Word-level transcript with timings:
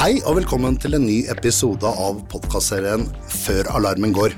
Hei 0.00 0.14
og 0.24 0.38
velkommen 0.38 0.78
til 0.80 0.96
en 0.96 1.02
ny 1.04 1.18
episode 1.28 1.84
av 1.84 2.22
podkastserien 2.32 3.02
Før 3.28 3.66
alarmen 3.76 4.14
går. 4.16 4.32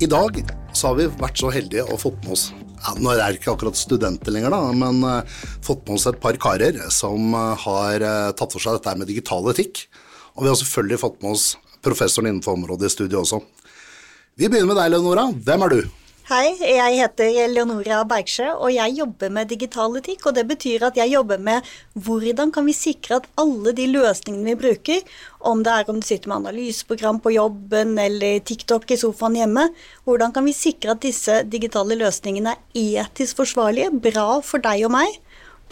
I 0.00 0.06
dag 0.08 0.38
så 0.72 0.86
har 0.86 0.96
vi 0.96 1.04
vært 1.20 1.42
så 1.42 1.50
heldige 1.52 1.84
og 1.84 2.00
fått 2.00 2.16
med 2.22 2.32
oss 2.32 2.46
ja, 2.54 2.94
Nå 2.96 3.12
er 3.12 3.20
det 3.20 3.36
ikke 3.36 3.52
akkurat 3.52 3.76
studenter 3.76 4.32
lenger, 4.32 4.56
da, 4.56 4.72
men 4.72 5.04
uh, 5.04 5.44
fått 5.60 5.84
med 5.84 5.98
oss 5.98 6.08
et 6.08 6.16
par 6.24 6.40
karer 6.40 6.80
som 6.88 7.36
uh, 7.36 7.52
har 7.66 8.00
uh, 8.00 8.32
tatt 8.32 8.56
for 8.56 8.64
seg 8.64 8.78
dette 8.78 8.96
med 8.96 9.12
digital 9.12 9.52
etikk. 9.52 9.84
Og 10.38 10.46
vi 10.46 10.54
har 10.54 10.56
selvfølgelig 10.62 11.02
fått 11.04 11.20
med 11.20 11.36
oss 11.36 11.46
professoren 11.84 12.32
innenfor 12.32 12.56
området 12.56 12.88
i 12.88 12.96
studio 12.96 13.26
også. 13.26 13.44
Vi 14.40 14.48
begynner 14.48 14.72
med 14.72 14.80
deg, 14.80 14.94
Leonora. 14.96 15.28
Hvem 15.36 15.68
er 15.68 15.76
du? 15.76 15.97
Hei, 16.28 16.58
jeg 16.60 16.98
heter 16.98 17.46
Leonora 17.48 18.02
Bergsjø, 18.04 18.50
og 18.60 18.68
jeg 18.74 18.98
jobber 18.98 19.30
med 19.32 19.48
digital 19.48 19.94
etikk. 19.96 20.26
Og 20.28 20.34
det 20.36 20.42
betyr 20.50 20.82
at 20.84 20.98
jeg 21.00 21.08
jobber 21.08 21.40
med 21.40 21.64
hvordan 21.96 22.50
kan 22.52 22.66
vi 22.68 22.74
sikre 22.76 23.16
at 23.16 23.28
alle 23.40 23.72
de 23.72 23.86
løsningene 23.88 24.50
vi 24.50 24.58
bruker, 24.60 25.06
om 25.40 25.62
det 25.64 25.72
er 25.72 25.88
om 25.88 26.02
du 26.02 26.04
sitter 26.04 26.28
med 26.28 26.42
analyseprogram 26.42 27.22
på 27.24 27.32
jobben 27.32 27.94
eller 28.02 28.42
TikTok 28.44 28.84
i 28.92 28.98
sofaen 29.00 29.38
hjemme, 29.40 29.64
hvordan 30.04 30.34
kan 30.36 30.44
vi 30.44 30.52
sikre 30.52 30.92
at 30.92 31.00
disse 31.06 31.38
digitale 31.48 31.96
løsningene 31.96 32.52
er 32.76 33.00
etisk 33.06 33.40
forsvarlige, 33.40 33.88
bra 33.96 34.42
for 34.44 34.60
deg 34.68 34.84
og 34.84 34.92
meg, 34.98 35.16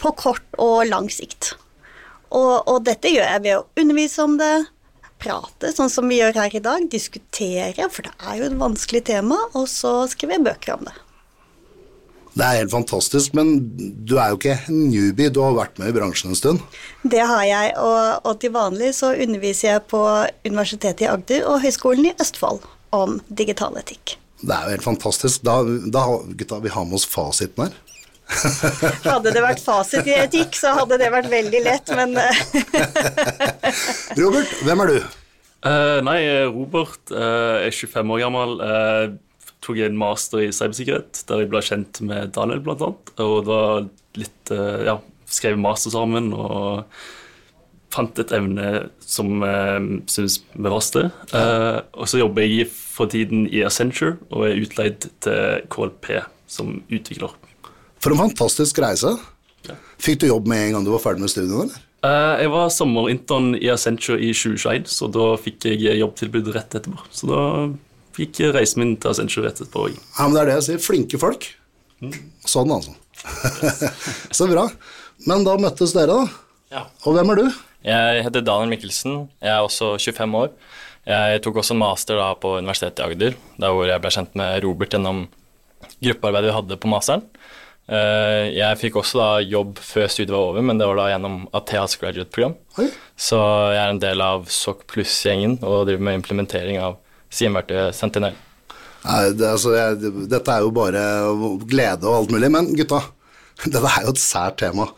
på 0.01 0.15
kort 0.17 0.57
og 0.57 0.87
lang 0.89 1.11
sikt. 1.13 1.53
Og, 2.33 2.65
og 2.65 2.81
dette 2.89 3.13
gjør 3.13 3.29
jeg 3.29 3.45
ved 3.45 3.59
å 3.59 3.67
undervise 3.77 4.25
om 4.25 4.41
det, 4.41 4.55
prate, 5.21 5.73
sånn 5.75 5.91
som 5.91 6.07
vi 6.09 6.21
gjør 6.21 6.37
her 6.43 6.55
i 6.55 6.63
dag. 6.63 6.87
Diskutere, 6.91 7.89
for 7.93 8.07
det 8.07 8.13
er 8.21 8.39
jo 8.39 8.47
et 8.49 8.57
vanskelig 8.59 9.03
tema, 9.09 9.39
og 9.57 9.67
så 9.71 9.99
skriver 10.11 10.37
jeg 10.37 10.47
bøker 10.47 10.77
om 10.77 10.87
det. 10.87 10.95
Det 12.37 12.45
er 12.45 12.59
helt 12.59 12.73
fantastisk, 12.73 13.33
men 13.33 13.55
du 14.05 14.19
er 14.21 14.29
jo 14.29 14.37
ikke 14.37 14.59
newbie, 14.69 15.31
du 15.33 15.39
har 15.41 15.55
vært 15.57 15.79
med 15.81 15.89
i 15.89 15.95
bransjen 15.95 16.29
en 16.29 16.37
stund? 16.37 16.61
Det 17.01 17.23
har 17.25 17.43
jeg, 17.49 17.71
og, 17.81 18.27
og 18.29 18.37
til 18.43 18.53
vanlig 18.53 18.91
så 18.93 19.15
underviser 19.15 19.71
jeg 19.71 19.85
på 19.89 20.03
Universitetet 20.45 21.07
i 21.07 21.09
Agder 21.09 21.47
og 21.49 21.63
Høgskolen 21.65 22.11
i 22.11 22.13
Østfold 22.21 22.61
om 22.93 23.17
digital 23.27 23.79
etikk. 23.81 24.19
Det 24.43 24.53
er 24.53 24.67
jo 24.67 24.75
helt 24.75 24.85
fantastisk. 24.85 25.41
Da, 25.47 25.63
da 25.65 26.03
gutta, 26.37 26.61
vi 26.61 26.73
har 26.75 26.85
med 26.85 26.99
oss 26.99 27.07
fasiten 27.09 27.65
her. 27.65 27.79
hadde 29.07 29.31
det 29.33 29.43
vært 29.43 29.61
fasit 29.63 30.07
i 30.09 30.17
etikk, 30.17 30.57
så 30.59 30.73
hadde 30.77 30.99
det 30.99 31.11
vært 31.13 31.29
veldig 31.31 31.61
lett, 31.65 31.93
men 31.97 32.17
eh. 32.19 32.41
Robert, 34.21 34.51
hvem 34.67 34.83
er 34.83 34.91
du? 34.91 34.97
Uh, 35.67 35.99
nei, 36.05 36.19
Robert 36.51 37.13
uh, 37.15 37.63
er 37.63 37.73
25 37.73 38.13
år 38.15 38.23
gammel. 38.25 38.57
Uh, 38.61 39.15
tok 39.63 39.79
en 39.83 39.99
master 39.99 40.45
i 40.45 40.51
cybersikkerhet, 40.55 41.23
der 41.27 41.43
jeg 41.43 41.51
ble 41.51 41.61
kjent 41.65 42.01
med 42.05 42.33
Daniel, 42.35 42.61
blant 42.63 42.83
annet. 42.85 43.13
Og 43.23 43.37
da 43.47 43.61
litt 44.19 44.53
uh, 44.53 44.83
Ja, 44.87 44.97
skrev 45.27 45.59
master 45.59 45.93
sammen 45.93 46.31
og 46.35 46.85
fant 47.93 48.19
et 48.19 48.33
evne 48.35 48.87
som 49.01 49.41
uh, 49.43 49.79
synes 50.11 50.39
vi 50.53 50.67
var 50.67 50.83
sted. 50.85 51.09
Uh, 51.33 51.81
og 51.97 52.09
så 52.11 52.21
jobber 52.21 52.45
jeg 52.45 52.69
for 52.71 53.09
tiden 53.11 53.47
i 53.49 53.63
Accenture 53.65 54.17
og 54.29 54.49
er 54.49 54.61
utleid 54.61 55.09
til 55.23 55.67
KLP 55.73 56.11
som 56.51 56.79
utvikler. 56.87 57.33
For 58.03 58.13
en 58.13 58.21
fantastisk 58.27 58.79
reise. 58.83 59.15
Fikk 60.01 60.21
du 60.21 60.27
jobb 60.29 60.47
med 60.49 60.67
en 60.67 60.77
gang 60.77 60.85
du 60.85 60.93
var 60.93 61.03
ferdig 61.03 61.23
med 61.25 61.33
studiene, 61.33 61.65
eller? 61.65 61.83
Uh, 62.05 62.37
jeg 62.43 62.51
var 62.53 62.69
sommerintern 62.71 63.55
i 63.57 63.71
Accenture 63.73 64.19
i 64.21 64.29
2021, 64.35 64.85
så 64.93 65.09
da 65.11 65.31
fikk 65.41 65.65
jeg 65.65 65.97
jobbtilbud 65.97 66.51
rett 66.55 66.77
etterpå. 66.77 67.01
Så 67.09 67.29
da 67.31 67.41
fikk 68.17 68.43
jeg 68.43 68.53
reisen 68.55 68.83
min 68.83 68.93
til 69.01 69.11
Accenture 69.11 69.47
rett 69.49 69.61
etterpå. 69.63 69.89
Ja, 69.95 70.27
men 70.27 70.37
det 70.37 70.43
er 70.43 70.51
det 70.51 70.57
jeg 70.59 70.67
sier. 70.67 70.83
Flinke 70.85 71.19
folk. 71.21 71.49
Mm. 72.03 72.13
Sånn, 72.45 72.73
altså. 72.75 72.93
så 74.37 74.47
bra. 74.51 74.67
Men 75.25 75.47
da 75.47 75.57
møttes 75.59 75.95
dere, 75.97 76.13
da. 76.13 76.43
Ja. 76.77 76.83
Og 77.07 77.17
hvem 77.17 77.33
er 77.33 77.41
du? 77.41 77.47
Jeg 77.87 78.23
heter 78.27 78.45
Daniel 78.45 78.69
Mikkelsen. 78.75 79.25
Jeg 79.41 79.53
er 79.55 79.65
også 79.65 79.95
25 79.97 80.37
år. 80.37 80.53
Jeg 81.07 81.41
tok 81.43 81.61
også 81.61 81.73
en 81.73 81.81
master 81.81 82.19
da 82.19 82.31
på 82.37 82.57
Universitetet 82.59 82.99
i 82.99 83.05
Agder, 83.05 83.35
der 83.57 83.73
hvor 83.73 83.87
jeg 83.87 84.03
ble 84.03 84.11
kjent 84.11 84.33
med 84.37 84.57
Robert 84.65 84.93
gjennom 84.93 85.25
gruppearbeidet 86.03 86.49
vi 86.49 86.55
hadde 86.57 86.79
på 86.83 86.91
masteren. 86.91 87.23
Eh, 87.87 88.49
jeg 88.57 88.79
fikk 88.81 88.97
også 88.99 89.19
da 89.21 89.27
jobb 89.47 89.77
før 89.79 90.09
studiet 90.11 90.33
var 90.35 90.49
over, 90.49 90.65
men 90.65 90.79
det 90.79 90.87
var 90.89 90.99
da 90.99 91.07
gjennom 91.13 91.37
Atheas 91.55 91.95
graduate-program. 92.01 92.57
Så 93.17 93.39
jeg 93.73 93.79
er 93.81 93.93
en 93.93 94.01
del 94.03 94.23
av 94.23 94.49
SOC 94.51 94.83
pluss-gjengen 94.91 95.57
og 95.61 95.87
driver 95.87 96.03
med 96.09 96.19
implementering 96.19 96.81
av 96.83 96.99
SIEM-verktøyet 97.33 97.95
Sentinel. 97.95 98.35
Nei, 99.07 99.19
det, 99.39 99.47
altså, 99.53 99.71
jeg, 99.77 100.13
dette 100.27 100.51
er 100.51 100.65
jo 100.65 100.73
bare 100.75 101.03
glede 101.69 102.09
og 102.09 102.23
alt 102.23 102.33
mulig, 102.35 102.49
men 102.51 102.73
gutta, 102.75 103.05
dette 103.63 103.83
er 103.83 104.07
jo 104.07 104.15
et 104.15 104.23
sært 104.23 104.59
tema. 104.63 104.89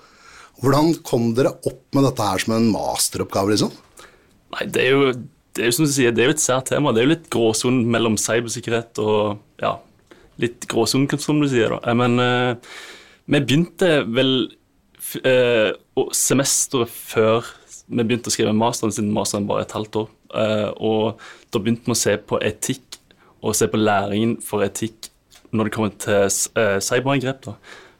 Hvordan 0.59 0.95
kom 1.07 1.29
dere 1.37 1.53
opp 1.69 1.83
med 1.95 2.07
dette 2.07 2.25
her 2.25 2.41
som 2.41 2.55
en 2.57 2.71
masteroppgave, 2.73 3.53
liksom? 3.53 3.75
Nei, 4.55 4.65
det 4.65 4.87
er 4.87 4.95
jo, 4.95 5.11
det 5.55 5.61
er 5.61 5.69
jo 5.69 5.77
som 5.77 5.85
du 5.85 5.93
sier, 5.93 6.15
det 6.15 6.25
er 6.25 6.31
jo 6.31 6.35
et 6.39 6.43
sært 6.43 6.71
tema. 6.71 6.91
Det 6.91 7.03
er 7.03 7.07
jo 7.07 7.13
litt 7.13 7.29
gråsonen 7.31 7.85
mellom 7.93 8.17
cybersikkerhet 8.19 8.99
og 9.03 9.37
ja, 9.61 9.77
litt 10.39 10.67
gråsone, 10.71 11.19
som 11.19 11.41
du 11.41 11.47
sier. 11.51 11.75
da. 11.75 11.95
Men 11.97 12.19
uh, 12.21 12.71
vi 13.29 13.41
begynte 13.41 14.03
vel 14.07 14.33
uh, 15.25 15.71
semesteret 16.15 16.93
før 16.93 17.51
vi 17.89 18.05
begynte 18.05 18.29
å 18.29 18.33
skrive 18.33 18.53
masteren, 18.53 18.93
siden 18.93 19.13
masteren 19.15 19.49
er 19.49 19.63
et 19.63 19.75
halvt 19.75 20.03
år. 20.03 20.09
Uh, 20.29 20.69
og 20.77 21.23
da 21.49 21.61
begynte 21.61 21.89
vi 21.89 21.95
å 21.95 22.01
se 22.03 22.15
på 22.21 22.41
etikk, 22.45 22.99
og 23.39 23.55
se 23.55 23.69
på 23.71 23.79
læringen 23.79 24.35
for 24.43 24.65
etikk 24.65 25.07
når 25.55 25.69
det 25.69 25.73
kommer 25.73 25.93
til 26.03 26.81
cyberangrep. 26.83 27.47
da. 27.47 27.53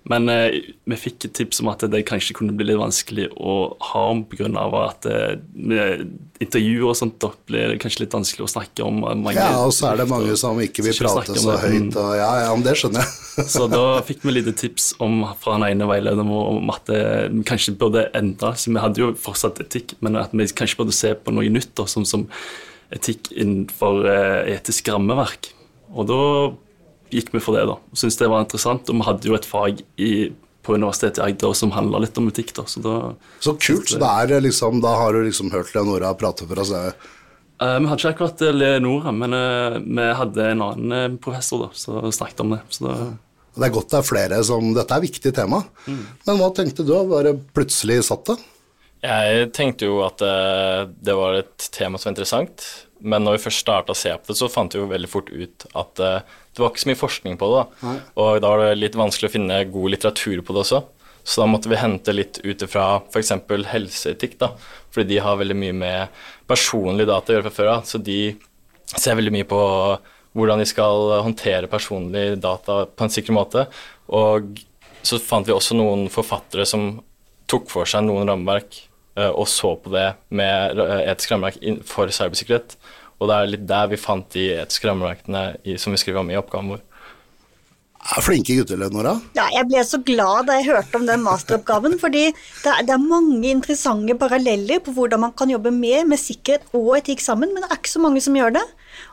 Men 0.09 0.29
eh, 0.33 0.71
vi 0.89 0.97
fikk 0.97 1.27
et 1.27 1.35
tips 1.37 1.61
om 1.61 1.69
at 1.69 1.83
det 1.91 2.01
kanskje 2.09 2.35
kunne 2.37 2.55
bli 2.57 2.65
litt 2.65 2.79
vanskelig 2.79 3.27
å 3.37 3.55
ha 3.91 4.03
om 4.09 4.23
pga. 4.29 4.49
at 4.81 5.05
eh, 5.09 6.01
intervjuer 6.41 6.87
og 6.89 6.97
sånt 6.97 7.19
da 7.21 7.29
blir 7.49 7.75
kanskje 7.81 8.05
litt 8.05 8.15
vanskelig 8.17 8.47
å 8.47 8.51
snakke 8.55 8.85
om. 8.87 9.03
Mange, 9.05 9.37
ja, 9.37 9.59
og 9.61 9.73
så 9.75 9.91
er 9.91 10.01
det 10.01 10.07
mange 10.09 10.37
som 10.39 10.57
ikke 10.63 10.87
vil 10.87 10.97
prate 10.97 11.35
så 11.37 11.57
høyt. 11.61 11.93
Og, 11.93 12.13
ja, 12.17 12.29
ja, 12.45 12.53
men 12.55 12.65
det 12.65 12.73
skjønner 12.81 13.05
jeg. 13.05 13.45
så 13.55 13.67
da 13.71 13.83
fikk 14.07 14.25
vi 14.25 14.33
litt 14.37 14.49
tips 14.59 14.95
om, 15.03 15.21
fra 15.41 15.59
den 15.59 15.67
ene 15.69 15.89
veilederen 15.89 16.33
om 16.33 16.73
at 16.73 16.89
vi 16.89 17.43
kanskje 17.49 17.77
burde 17.77 18.07
endre. 18.17 18.55
Så 18.57 18.73
vi 18.73 18.81
hadde 18.81 19.03
jo 19.03 19.11
fortsatt 19.19 19.61
etikk, 19.61 19.93
men 20.05 20.17
at 20.19 20.33
vi 20.33 20.49
kanskje 20.49 20.81
burde 20.81 20.95
se 20.95 21.13
på 21.13 21.35
noe 21.35 21.53
nytt, 21.53 21.75
da, 21.77 21.85
som, 21.91 22.07
som 22.07 22.25
etikk 22.93 23.29
innenfor 23.35 24.09
eh, 24.09 24.55
etisk 24.55 24.89
rammeverk. 24.89 25.51
Og 25.93 26.09
da 26.09 26.21
gikk 27.13 27.33
vi 27.33 27.41
for 27.43 27.57
det, 27.57 27.65
da. 27.69 27.77
Syntes 27.93 28.19
det 28.19 28.29
var 28.31 28.45
interessant. 28.45 28.89
Og 28.89 28.99
vi 28.99 29.07
hadde 29.07 29.29
jo 29.29 29.37
et 29.37 29.47
fag 29.47 29.83
i, 30.01 30.11
på 30.65 30.75
Universitetet 30.77 31.21
i 31.21 31.29
Agder 31.29 31.55
som 31.57 31.71
handla 31.75 32.01
litt 32.03 32.17
om 32.19 32.27
butikk 32.29 32.53
da. 32.57 32.65
Så, 32.69 32.83
da, 32.85 32.97
så 33.43 33.55
kult. 33.57 33.89
Så 33.89 34.01
det 34.01 34.09
er 34.09 34.43
liksom, 34.45 34.81
da 34.83 34.95
har 35.01 35.15
du 35.15 35.23
liksom 35.25 35.53
hørt 35.53 35.73
Leonora 35.75 36.13
prate 36.17 36.47
for 36.49 36.61
oss? 36.61 36.73
Uh, 37.59 37.75
vi 37.79 37.89
hadde 37.89 37.99
ikke 37.99 38.13
akkurat 38.13 38.43
Leonora, 38.55 39.11
men 39.15 39.35
uh, 39.35 39.79
vi 39.83 40.11
hadde 40.21 40.45
en 40.53 40.61
annen 40.63 40.93
uh, 40.95 41.17
professor 41.19 41.65
da, 41.65 41.73
som 41.75 42.13
snakket 42.15 42.45
om 42.45 42.53
det. 42.55 42.61
Så 42.71 42.85
da, 42.85 42.99
det 43.59 43.67
er 43.67 43.73
godt 43.75 43.91
det 43.91 43.99
er 43.99 44.07
flere 44.07 44.37
som 44.47 44.69
Dette 44.77 44.95
er 44.95 45.01
et 45.01 45.09
viktig 45.09 45.33
tema. 45.35 45.63
Mm. 45.89 46.05
Men 46.29 46.39
hva 46.39 46.53
tenkte 46.55 46.85
du? 46.87 46.93
Bare 47.09 47.33
plutselig 47.55 48.05
satt 48.07 48.29
det? 48.31 48.37
Jeg 49.03 49.49
tenkte 49.55 49.87
jo 49.87 50.01
at 50.03 50.19
det 50.19 51.13
var 51.15 51.37
et 51.39 51.67
tema 51.71 51.99
som 51.99 52.09
var 52.09 52.13
interessant. 52.13 52.65
Men 52.99 53.23
når 53.23 53.37
vi 53.37 53.43
først 53.45 53.63
starta 53.63 53.95
å 53.95 53.97
se 53.97 54.11
på 54.11 54.27
det, 54.27 54.35
så 54.35 54.49
fant 54.51 54.75
vi 54.75 54.81
jo 54.81 54.89
veldig 54.91 55.09
fort 55.11 55.31
ut 55.31 55.65
at 55.79 56.01
det 56.59 56.65
var 56.65 56.73
ikke 56.73 56.83
så 56.83 56.89
mye 56.91 56.99
forskning 56.99 57.37
på 57.39 57.49
det. 57.49 57.59
da. 57.59 57.93
Og 58.21 58.39
da 58.43 58.51
var 58.53 58.63
det 58.63 58.79
litt 58.79 58.97
vanskelig 58.99 59.29
å 59.29 59.33
finne 59.33 59.59
god 59.71 59.93
litteratur 59.95 60.43
på 60.45 60.55
det 60.55 60.63
også. 60.65 60.83
Så 61.23 61.41
da 61.41 61.47
måtte 61.51 61.69
vi 61.71 61.79
hente 61.79 62.15
litt 62.15 62.39
ut 62.43 62.65
ifra 62.65 62.85
f.eks. 63.09 63.33
helseetikk, 63.71 64.37
da. 64.41 64.51
Fordi 64.93 65.13
de 65.13 65.21
har 65.23 65.39
veldig 65.39 65.57
mye 65.57 65.75
med 65.77 66.21
personlig 66.49 67.07
data 67.09 67.31
å 67.31 67.37
gjøre 67.37 67.47
fra 67.49 67.55
før 67.57 67.71
av. 67.75 67.87
Så 67.89 68.01
de 68.03 68.19
ser 68.95 69.17
veldig 69.19 69.35
mye 69.35 69.49
på 69.49 69.61
hvordan 70.37 70.61
de 70.61 70.67
skal 70.69 71.15
håndtere 71.25 71.69
personlig 71.71 72.37
data 72.41 72.83
på 72.85 73.05
en 73.05 73.13
sikker 73.13 73.35
måte. 73.35 73.65
Og 74.13 74.61
så 75.05 75.21
fant 75.23 75.47
vi 75.47 75.55
også 75.55 75.77
noen 75.79 76.07
forfattere 76.11 76.67
som 76.67 76.91
tok 77.49 77.69
for 77.71 77.89
seg 77.89 78.05
noen 78.05 78.29
rammeverk 78.29 78.83
Eh, 79.19 79.29
og 79.29 79.47
så 79.49 79.73
på 79.81 79.91
det 79.93 80.07
med 80.35 80.79
eh, 80.79 81.03
etisk 81.11 81.33
rammeverk 81.33 81.85
for 81.87 82.11
cybersikkerhet. 82.13 82.77
Og 83.19 83.27
det 83.27 83.35
er 83.35 83.49
litt 83.53 83.65
der 83.67 83.89
vi 83.91 83.99
fant 83.99 84.29
de 84.35 84.45
etiske 84.61 84.87
rammeverkene 84.87 85.77
som 85.81 85.95
vi 85.95 85.99
skriver 85.99 86.23
om 86.23 86.31
i 86.31 86.39
oppgaven 86.39 86.71
vår. 86.75 86.85
Er 87.99 88.23
flinke 88.23 88.55
gutter, 88.55 88.79
Nora. 88.93 89.17
Ja, 89.35 89.49
jeg 89.51 89.67
ble 89.67 89.81
så 89.83 89.99
glad 90.07 90.47
da 90.47 90.55
jeg 90.55 90.69
hørte 90.69 91.01
om 91.01 91.05
den 91.05 91.19
masteroppgaven. 91.25 91.97
fordi 91.99 92.29
det 92.31 92.71
er, 92.71 92.85
det 92.87 92.93
er, 92.95 93.03
mange 93.03 93.51
interessante 93.51 94.15
paralleller 94.15 94.79
på 94.79 94.93
hvordan 94.95 95.19
man 95.25 95.33
kan 95.35 95.51
jobbe 95.51 95.73
mer 95.75 96.07
med 96.07 96.21
sikkerhet 96.21 96.63
og 96.71 96.95
etikk 97.01 97.19
sammen, 97.19 97.51
men 97.51 97.65
det 97.65 97.69
er 97.69 97.81
ikke 97.81 97.91
så 97.91 98.01
mange 98.01 98.23
som 98.23 98.39
gjør 98.39 98.55
det. 98.55 98.65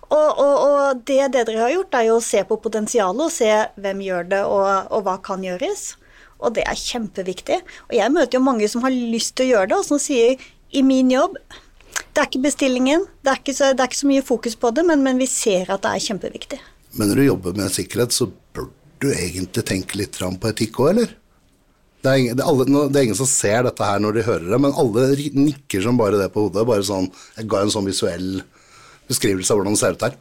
Og, 0.06 0.38
og, 0.38 0.54
og 0.54 1.02
det, 1.02 1.18
det 1.34 1.48
dere 1.48 1.64
har 1.64 1.74
gjort, 1.74 1.98
er 1.98 2.08
jo 2.12 2.20
å 2.20 2.24
se 2.24 2.44
på 2.46 2.60
potensialet 2.62 3.26
og 3.26 3.34
se 3.34 3.50
hvem 3.74 4.06
gjør 4.06 4.30
det, 4.30 4.42
og, 4.46 4.68
og 4.94 5.06
hva 5.08 5.18
kan 5.18 5.42
gjøres. 5.42 5.96
Og 6.38 6.54
det 6.54 6.62
er 6.70 6.78
kjempeviktig. 6.78 7.58
Og 7.90 7.98
jeg 7.98 8.14
møter 8.14 8.38
jo 8.38 8.46
mange 8.46 8.70
som 8.70 8.86
har 8.86 8.94
lyst 8.94 9.34
til 9.34 9.48
å 9.48 9.54
gjøre 9.56 9.72
det, 9.72 9.80
og 9.82 9.88
som 9.90 10.00
sier 10.00 10.38
i 10.70 10.86
min 10.86 11.10
jobb 11.10 11.40
det 12.16 12.22
er 12.22 12.30
ikke 12.30 12.46
bestillingen, 12.46 13.02
det 13.20 13.28
er 13.28 13.42
ikke 13.42 13.52
så, 13.52 13.68
det 13.76 13.84
er 13.84 13.90
ikke 13.90 14.00
så 14.00 14.08
mye 14.08 14.24
fokus 14.24 14.54
på 14.56 14.70
det, 14.72 14.86
men, 14.88 15.02
men, 15.04 15.18
vi 15.20 15.28
ser 15.28 15.68
at 15.74 15.82
det 15.84 15.90
er 15.92 16.04
kjempeviktig. 16.06 16.58
Men 16.96 17.10
når 17.10 17.20
du 17.20 17.24
jobber 17.26 17.58
med 17.58 17.74
sikkerhet, 17.74 18.16
så 18.16 18.30
bør 18.56 18.70
du 19.04 19.10
egentlig 19.12 19.64
tenke 19.68 19.98
litt 20.00 20.16
på 20.16 20.48
etikk 20.48 20.80
òg, 20.80 20.94
eller? 20.94 21.12
Det 22.00 22.12
er, 22.12 22.22
ingen, 22.22 22.38
det, 22.38 22.44
er 22.44 22.48
alle, 22.48 22.86
det 22.88 23.00
er 23.00 23.06
ingen 23.08 23.18
som 23.18 23.28
ser 23.28 23.66
dette 23.66 23.84
her 23.84 24.00
når 24.00 24.16
de 24.16 24.24
hører 24.30 24.48
det, 24.48 24.60
men 24.62 24.80
alle 24.80 25.06
nikker 25.42 25.84
som 25.84 25.98
bare 26.00 26.20
det 26.20 26.30
på 26.32 26.46
hodet. 26.46 26.64
Bare 26.68 26.86
sånn, 26.86 27.10
Jeg 27.36 27.50
ga 27.50 27.64
en 27.64 27.72
sånn 27.74 27.88
visuell 27.88 28.30
beskrivelse 29.10 29.52
av 29.52 29.60
hvordan 29.60 29.76
det 29.76 29.82
ser 29.82 29.96
ut 29.98 30.06
her. 30.06 30.16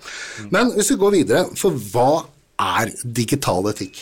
Men 0.52 0.74
hvis 0.76 0.92
vi 0.92 1.00
går 1.00 1.16
videre, 1.16 1.46
for 1.60 1.78
hva 1.94 2.26
er 2.60 2.92
digital 3.06 3.70
etikk? 3.72 4.02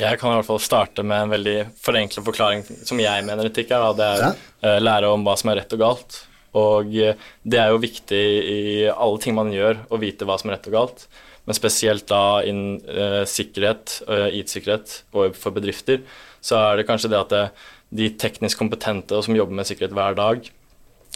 Jeg 0.00 0.18
kan 0.18 0.32
i 0.32 0.40
hvert 0.40 0.48
fall 0.48 0.62
starte 0.64 1.04
med 1.06 1.26
en 1.26 1.32
veldig 1.36 1.56
forenklet 1.84 2.26
forklaring 2.26 2.66
som 2.88 3.00
jeg 3.02 3.26
mener 3.28 3.50
etikk 3.50 3.70
er. 3.76 3.84
Da. 3.84 3.92
Det 4.00 4.08
er 4.08 4.22
Ja. 4.24 4.32
eh, 4.64 4.80
lære 4.80 5.12
om 5.12 5.22
hva 5.26 5.36
som 5.38 5.52
er 5.52 5.60
rett 5.60 5.76
og 5.76 5.84
galt. 5.84 6.22
Og 6.58 6.96
eh, 7.00 7.18
det 7.48 7.60
er 7.60 7.72
jo 7.72 7.82
viktig 7.82 8.22
i 8.22 8.62
alle 8.92 9.20
ting 9.22 9.36
man 9.36 9.52
gjør, 9.52 9.84
å 9.88 10.00
vite 10.00 10.28
hva 10.28 10.38
som 10.40 10.50
er 10.50 10.58
rett 10.58 10.68
og 10.68 10.76
galt. 10.76 11.06
Men 11.48 11.58
spesielt 11.58 12.06
da 12.06 12.38
innen 12.46 12.76
uh, 12.86 13.24
sikkerhet, 13.26 13.96
uh, 14.06 14.28
IT-sikkerhet 14.30 14.92
og 15.10 15.34
for 15.34 15.54
bedrifter, 15.56 16.04
så 16.38 16.60
er 16.60 16.78
det 16.78 16.86
kanskje 16.86 17.10
det 17.10 17.18
at 17.18 17.32
det, 17.32 17.40
de 17.98 18.10
teknisk 18.14 18.60
kompetente 18.60 19.16
og 19.18 19.24
som 19.26 19.34
jobber 19.34 19.58
med 19.58 19.66
sikkerhet 19.66 19.96
hver 19.96 20.14
dag, 20.14 20.46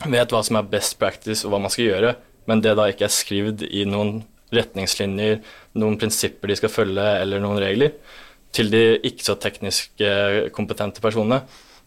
vet 0.02 0.34
hva 0.34 0.40
som 0.44 0.58
er 0.58 0.72
best 0.72 0.96
practice 0.98 1.46
og 1.46 1.54
hva 1.54 1.60
man 1.62 1.72
skal 1.72 1.86
gjøre, 1.86 2.10
men 2.50 2.62
det 2.64 2.74
da 2.74 2.88
ikke 2.90 3.06
er 3.06 3.14
skrevet 3.14 3.62
i 3.70 3.84
noen 3.86 4.24
retningslinjer, 4.54 5.38
noen 5.78 5.96
prinsipper 6.00 6.50
de 6.50 6.58
skal 6.58 6.74
følge 6.74 7.06
eller 7.22 7.42
noen 7.42 7.62
regler, 7.62 7.94
til 8.54 8.68
de 8.74 8.82
ikke 9.06 9.28
så 9.28 9.38
teknisk 9.40 10.04
kompetente 10.54 11.02
personene. 11.04 11.42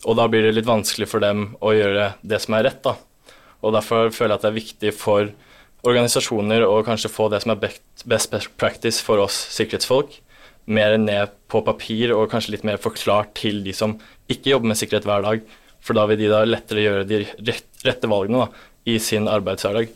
Og 0.08 0.16
da 0.16 0.26
blir 0.32 0.48
det 0.48 0.56
litt 0.56 0.68
vanskelig 0.68 1.10
for 1.12 1.24
dem 1.24 1.54
å 1.60 1.76
gjøre 1.76 2.14
det 2.24 2.40
som 2.44 2.56
er 2.56 2.68
rett, 2.70 2.82
da. 2.88 2.96
Og 3.64 3.76
derfor 3.76 4.12
føler 4.16 4.36
jeg 4.36 4.40
at 4.40 4.46
det 4.46 4.52
er 4.52 4.60
viktig 4.60 4.94
for 4.96 5.32
organisasjoner 5.88 6.66
å 6.68 6.82
kanskje 6.88 7.12
få 7.12 7.30
det 7.32 7.42
som 7.44 7.54
er 7.54 7.62
best, 7.64 8.36
practice 8.60 9.04
for 9.04 9.22
oss 9.24 9.38
sikkerhetsfolk, 9.56 10.18
mer 10.70 10.98
ned 11.02 11.32
på 11.52 11.62
papir 11.66 12.14
og 12.16 12.30
kanskje 12.32 12.58
litt 12.58 12.68
mer 12.68 12.80
forklart 12.82 13.34
til 13.40 13.64
de 13.66 13.74
som 13.76 13.96
ikke 14.30 14.54
jobber 14.54 14.72
med 14.72 14.80
sikkerhet 14.80 15.08
hver 15.08 15.26
dag. 15.26 15.48
For 15.80 15.96
da 15.96 16.04
vil 16.10 16.20
de 16.20 16.28
da 16.32 16.44
lettere 16.44 16.84
gjøre 16.84 17.08
de 17.08 17.56
rette 17.88 18.12
valgene 18.12 18.44
da, 18.44 18.66
i 18.92 18.98
sin 19.02 19.30
arbeidshverdag. 19.32 19.96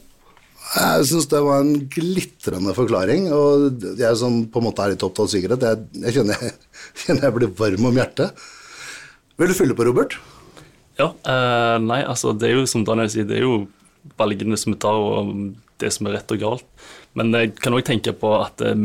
Jeg 0.74 1.08
syns 1.10 1.28
det 1.30 1.42
var 1.44 1.60
en 1.62 1.74
glitrende 1.92 2.74
forklaring, 2.74 3.28
og 3.36 3.84
jeg 4.00 4.18
som 4.18 4.40
på 4.50 4.62
en 4.62 4.68
måte 4.70 4.86
er 4.86 4.94
litt 4.94 5.04
opptatt 5.06 5.28
av 5.28 5.34
sikkerhet, 5.34 5.66
jeg, 5.68 6.06
jeg 6.06 6.16
kjenner, 6.18 6.54
kjenner 7.04 7.28
jeg 7.28 7.36
blir 7.36 7.52
varm 7.60 7.90
om 7.92 8.00
hjertet. 8.00 8.46
Vil 9.38 9.52
du 9.52 9.58
fylle 9.58 9.76
på, 9.78 9.86
Robert? 9.90 10.16
Ja, 11.00 11.10
eh, 11.26 11.78
nei, 11.82 12.02
altså 12.06 12.34
det 12.38 12.50
er 12.52 12.60
jo 12.60 12.68
som 12.70 12.84
Daniel 12.86 13.10
sier, 13.10 13.26
det 13.30 13.40
er 13.40 13.48
jo 13.48 13.68
valgene 14.20 14.58
som 14.60 14.74
vi 14.76 14.80
tar, 14.84 14.94
og 15.00 15.32
det 15.82 15.90
som 15.96 16.08
er 16.08 16.18
rett 16.20 16.32
og 16.36 16.42
galt. 16.44 16.66
Men 17.18 17.32
jeg 17.34 17.56
kan 17.62 17.74
òg 17.74 17.86
tenke 17.88 18.14
på 18.18 18.34
at 18.42 18.62
eh, 18.62 18.76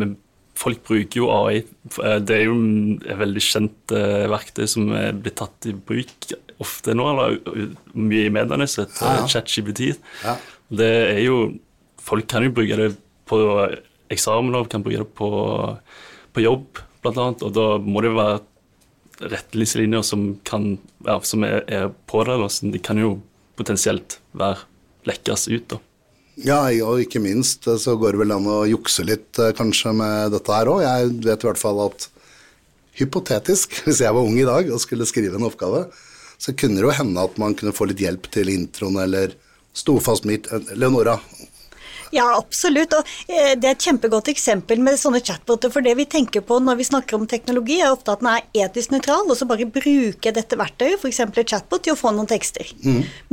folk 0.58 0.80
bruker 0.88 1.20
jo 1.20 1.28
AI. 1.34 1.60
Eh, 2.02 2.18
Det 2.24 2.36
er 2.38 2.44
jo 2.48 2.56
et 3.04 3.18
veldig 3.20 3.42
kjent 3.44 3.94
eh, 3.94 4.24
verktøy 4.32 4.66
som 4.70 4.88
er 4.96 5.12
blitt 5.16 5.36
tatt 5.42 5.68
i 5.70 5.74
bruk 5.76 6.32
ofte 6.58 6.94
nå, 6.96 7.04
eller 7.12 7.36
mye 7.94 8.26
i 8.26 8.32
mediene, 8.34 8.66
som 8.66 8.84
heter 8.86 9.04
Ja, 9.06 9.12
ja. 9.20 9.26
ChatGPT. 9.30 9.92
Ja. 10.24 10.36
Det 10.70 10.92
er 11.14 11.22
jo 11.28 11.38
Folk 12.08 12.24
kan 12.30 12.40
jo 12.46 12.48
bruke 12.56 12.76
det 12.78 12.92
på 13.28 13.36
eksamener, 14.08 14.64
kan 14.72 14.80
bruke 14.80 15.02
det 15.02 15.10
på, 15.18 15.28
på 16.32 16.40
jobb, 16.40 16.78
blant 17.04 17.18
annet, 17.20 17.42
og 17.44 17.52
da 17.52 17.66
må 17.84 18.00
det 18.00 18.08
jo 18.08 18.16
være 18.16 18.38
retningslinjer 19.20 20.02
som, 20.06 20.30
kan, 20.46 20.76
ja, 21.06 21.18
som 21.26 21.44
er, 21.46 21.62
er 21.66 21.90
på 22.10 22.22
det. 22.26 22.38
Da, 22.40 22.48
de 22.74 22.82
kan 22.82 23.00
jo 23.00 23.16
potensielt 23.58 24.18
være 24.38 24.64
lekkes 25.08 25.48
ut. 25.50 25.68
da. 25.74 25.80
Ja, 26.38 26.60
og 26.86 27.02
ikke 27.02 27.22
minst 27.22 27.66
eh, 27.66 27.80
så 27.80 27.96
går 27.98 28.14
det 28.14 28.22
vel 28.22 28.36
an 28.36 28.46
å 28.46 28.60
jukse 28.70 29.06
litt 29.06 29.40
eh, 29.42 29.54
kanskje 29.58 29.94
med 29.96 30.34
dette 30.36 30.54
her 30.54 30.70
òg. 30.70 30.84
Jeg 30.84 31.10
vet 31.26 31.44
i 31.44 31.50
hvert 31.50 31.60
fall 31.60 31.82
at 31.88 32.08
hypotetisk, 32.98 33.74
hvis 33.86 34.02
jeg 34.04 34.14
var 34.14 34.22
ung 34.22 34.38
i 34.38 34.46
dag 34.46 34.70
og 34.70 34.82
skulle 34.82 35.08
skrive 35.08 35.38
en 35.38 35.48
oppgave, 35.48 35.86
så 36.38 36.54
kunne 36.54 36.78
det 36.78 36.86
jo 36.86 36.94
hende 36.94 37.24
at 37.26 37.38
man 37.42 37.56
kunne 37.58 37.74
få 37.74 37.88
litt 37.90 38.02
hjelp 38.04 38.28
til 38.30 38.52
introen 38.52 39.00
eller 39.02 39.34
sto 39.74 39.96
fast 40.02 40.28
midt 40.28 40.46
eh, 40.54 40.74
Leonora, 40.78 41.18
Ja, 42.14 42.26
absolutt. 42.38 42.94
Og 42.96 43.10
eh, 43.28 43.52
det 43.58 43.68
er 43.68 43.74
et 43.74 43.84
kjempegodt 43.84 44.30
eksempel 44.32 44.80
med 44.84 44.98
sånne 45.00 45.20
chatboter. 45.24 45.72
For 45.72 45.84
det 45.84 45.94
vi 45.98 46.08
tenker 46.08 46.44
på 46.46 46.60
når 46.62 46.80
vi 46.80 46.88
snakker 46.88 47.18
om 47.18 47.28
teknologi, 47.30 47.80
er 47.82 47.92
ofte 47.92 48.14
at 48.14 48.24
den 48.24 48.30
er 48.32 48.66
etisk 48.66 48.94
nøytral, 48.94 49.28
og 49.28 49.38
så 49.38 49.48
bare 49.48 49.68
bruke 49.68 50.32
dette 50.34 50.58
verktøyet, 50.58 50.98
f.eks. 51.02 51.22
et 51.26 51.54
chatbot, 51.54 51.84
til 51.84 51.94
å 51.94 52.00
få 52.00 52.14
noen 52.16 52.30
tekster. 52.30 52.72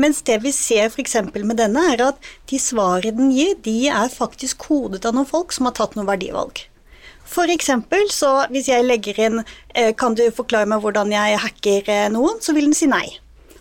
Mens 0.02 0.22
det 0.28 0.42
vi 0.44 0.54
ser 0.56 0.92
f.eks. 0.92 1.18
med 1.36 1.58
denne, 1.62 1.88
er 1.94 2.08
at 2.10 2.32
de 2.52 2.62
svarene 2.62 3.16
den 3.16 3.34
gir, 3.36 3.56
de 3.66 3.78
er 3.92 4.12
faktisk 4.12 4.66
kodet 4.68 5.06
av 5.06 5.16
noen 5.16 5.30
folk 5.30 5.54
som 5.56 5.70
har 5.70 5.76
tatt 5.78 5.96
noen 5.98 6.10
verdivalg. 6.10 6.66
For 7.26 7.50
eksempel, 7.50 8.06
så 8.14 8.46
hvis 8.54 8.70
jeg 8.70 8.86
legger 8.86 9.18
inn 9.28 9.40
eh, 9.74 9.92
Kan 9.98 10.14
du 10.14 10.28
forklare 10.30 10.70
meg 10.70 10.84
hvordan 10.84 11.10
jeg 11.10 11.40
hacker 11.42 11.90
eh, 11.90 12.06
noen? 12.14 12.38
Så 12.42 12.54
vil 12.54 12.70
den 12.70 12.78
si 12.78 12.86
nei. 12.90 13.08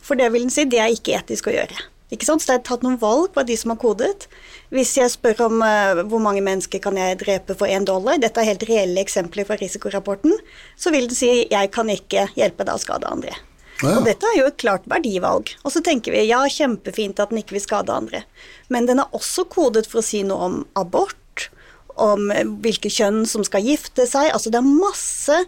For 0.05 0.21
det 0.21 0.29
vil 0.35 0.45
den 0.45 0.53
si 0.53 0.67
det 0.69 0.83
er 0.85 0.93
ikke 0.93 1.17
etisk 1.17 1.49
å 1.49 1.55
gjøre. 1.55 1.79
Ikke 2.13 2.29
sant? 2.29 2.45
Så 2.45 2.53
det 2.53 2.59
er 2.59 2.67
tatt 2.69 2.85
noen 2.85 3.01
valg 3.01 3.33
på 3.35 3.45
de 3.49 3.57
som 3.59 3.73
har 3.73 3.81
kodet. 3.81 4.29
Hvis 4.75 4.97
jeg 4.99 5.13
spør 5.13 5.45
om 5.47 5.61
uh, 5.63 6.03
hvor 6.11 6.23
mange 6.23 6.43
mennesker 6.43 6.83
kan 6.83 6.97
jeg 6.99 7.21
drepe 7.21 7.55
for 7.55 7.71
én 7.71 7.87
dollar, 7.87 8.19
dette 8.19 8.43
er 8.43 8.51
helt 8.51 8.65
reelle 8.67 9.03
eksempler 9.05 9.47
fra 9.47 9.59
risikorapporten, 9.61 10.35
så 10.75 10.91
vil 10.95 11.07
den 11.07 11.19
si 11.19 11.31
jeg 11.51 11.71
kan 11.75 11.91
ikke 11.93 12.27
hjelpe 12.35 12.67
deg 12.67 12.75
å 12.75 12.83
skade 12.83 13.11
andre. 13.11 13.37
Ja. 13.83 13.99
Og 13.99 14.07
dette 14.07 14.27
er 14.27 14.39
jo 14.39 14.49
et 14.49 14.59
klart 14.59 14.87
verdivalg. 14.91 15.53
Og 15.63 15.75
så 15.75 15.83
tenker 15.85 16.15
vi 16.15 16.25
ja, 16.29 16.41
kjempefint 16.51 17.21
at 17.23 17.31
den 17.31 17.43
ikke 17.43 17.57
vil 17.57 17.65
skade 17.65 17.95
andre. 17.95 18.25
Men 18.73 18.89
den 18.91 19.03
er 19.03 19.15
også 19.15 19.47
kodet 19.51 19.87
for 19.91 20.01
å 20.01 20.07
si 20.07 20.23
noe 20.27 20.49
om 20.49 20.59
abort, 20.79 21.49
om 21.95 22.31
hvilket 22.63 22.97
kjønn 22.97 23.23
som 23.31 23.45
skal 23.47 23.67
gifte 23.67 24.07
seg. 24.11 24.31
Altså 24.35 24.51
det 24.51 24.59
er 24.59 24.67
masse 24.67 25.39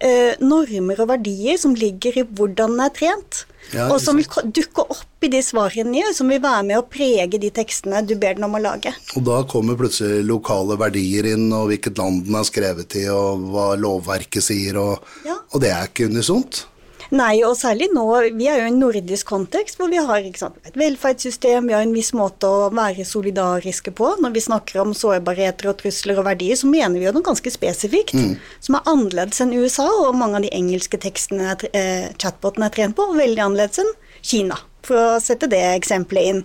eh, 0.00 0.36
normer 0.42 1.00
og 1.04 1.10
verdier 1.12 1.60
som 1.60 1.76
ligger 1.78 2.20
i 2.20 2.26
hvordan 2.26 2.76
den 2.76 2.84
er 2.84 2.94
trent. 2.96 3.44
Ja, 3.72 3.88
og 3.90 4.00
som 4.02 4.18
vil 4.20 4.26
dukke 4.54 4.84
opp 4.92 5.24
i 5.24 5.30
de 5.32 5.40
svarene 5.42 6.12
som 6.14 6.28
vil 6.30 6.42
være 6.42 6.66
med 6.68 6.78
å 6.78 6.84
prege 6.86 7.40
de 7.40 7.50
tekstene 7.54 8.02
du 8.06 8.14
ber 8.20 8.36
den 8.36 8.44
om 8.46 8.54
å 8.58 8.62
lage. 8.62 8.92
Og 9.16 9.24
da 9.26 9.40
kommer 9.50 9.78
plutselig 9.80 10.24
lokale 10.28 10.76
verdier 10.80 11.30
inn, 11.32 11.48
og 11.56 11.70
hvilket 11.72 11.98
land 11.98 12.26
den 12.28 12.36
er 12.38 12.46
skrevet 12.48 12.98
i, 13.00 13.06
og 13.08 13.48
hva 13.54 13.72
lovverket 13.80 14.44
sier, 14.44 14.78
og, 14.78 15.02
Ja. 15.24 15.38
og 15.52 15.60
det 15.64 15.72
er 15.72 15.88
ikke 15.88 16.10
unisont. 16.12 16.66
Nei, 17.14 17.44
og 17.46 17.54
særlig 17.54 17.90
nå, 17.94 18.04
vi 18.34 18.48
er 18.50 18.58
jo 18.58 18.66
i 18.66 18.70
en 18.72 18.78
nordisk 18.80 19.28
kontekst 19.30 19.78
hvor 19.78 19.90
vi 19.92 20.00
har 20.02 20.24
sant, 20.38 20.56
et 20.66 20.74
velferdssystem, 20.80 21.68
vi 21.68 21.76
har 21.76 21.84
en 21.86 21.94
viss 21.94 22.10
måte 22.16 22.48
å 22.48 22.70
være 22.74 23.06
solidariske 23.06 23.92
på. 23.94 24.08
Når 24.24 24.34
vi 24.34 24.42
snakker 24.42 24.80
om 24.82 24.94
sårbarheter 24.96 25.70
og 25.70 25.78
trusler 25.82 26.18
og 26.18 26.26
verdier, 26.26 26.58
så 26.58 26.66
mener 26.70 26.98
vi 26.98 27.06
jo 27.06 27.14
noe 27.14 27.26
ganske 27.26 27.52
spesifikt, 27.54 28.16
som 28.64 28.78
er 28.80 28.90
annerledes 28.90 29.42
enn 29.44 29.54
USA, 29.54 29.86
og 30.08 30.18
mange 30.18 30.40
av 30.40 30.46
de 30.48 30.50
engelske 30.56 30.98
tekstene 30.98 31.54
eh, 31.70 32.10
chatbotene 32.18 32.66
er 32.70 32.74
trent 32.74 32.98
på, 32.98 33.06
og 33.12 33.20
veldig 33.20 33.46
annerledes 33.46 33.84
enn 33.84 33.94
Kina, 34.24 34.58
for 34.82 34.98
å 34.98 35.20
sette 35.22 35.46
det 35.52 35.62
eksempelet 35.76 36.30
inn. 36.32 36.44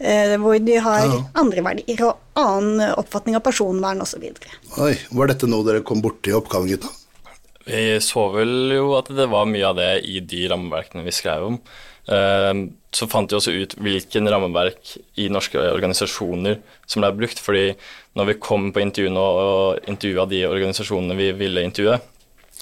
Eh, 0.00 0.36
hvor 0.40 0.56
de 0.64 0.78
har 0.80 1.04
Ja. 1.06 1.24
andre 1.36 1.62
verdier 1.62 2.04
og 2.08 2.16
annen 2.40 2.94
oppfatning 2.96 3.36
av 3.36 3.42
personvern 3.44 4.00
osv. 4.00 4.24
Oi, 4.80 4.94
var 5.12 5.28
dette 5.28 5.46
noe 5.48 5.64
dere 5.64 5.82
kom 5.84 6.00
borti 6.02 6.32
i 6.32 6.36
oppgaven, 6.36 6.68
gutta? 6.72 6.88
Vi 7.70 8.00
så 8.02 8.26
vel 8.34 8.74
jo 8.74 8.90
at 8.98 9.10
det 9.14 9.28
var 9.30 9.46
mye 9.46 9.68
av 9.68 9.78
det 9.78 9.90
i 10.10 10.18
de 10.20 10.46
rammeverkene 10.50 11.04
vi 11.06 11.14
skrev 11.14 11.46
om. 11.52 11.58
Eh, 12.10 12.66
Så 12.90 13.06
fant 13.06 13.30
vi 13.30 13.36
også 13.38 13.52
ut 13.54 13.76
hvilken 13.78 14.26
rammeverk 14.26 14.96
i 15.22 15.28
norske 15.30 15.54
organisasjoner 15.54 16.56
som 16.90 17.04
ble 17.04 17.12
brukt. 17.14 17.38
fordi 17.38 17.76
når 18.18 18.26
vi 18.26 18.34
kom 18.42 18.72
på 18.72 18.82
intervjuene 18.82 19.20
og 19.20 19.86
intervjua 19.86 20.26
de 20.26 20.40
organisasjonene 20.48 21.14
vi 21.16 21.30
ville 21.38 21.62
intervjue, 21.62 22.00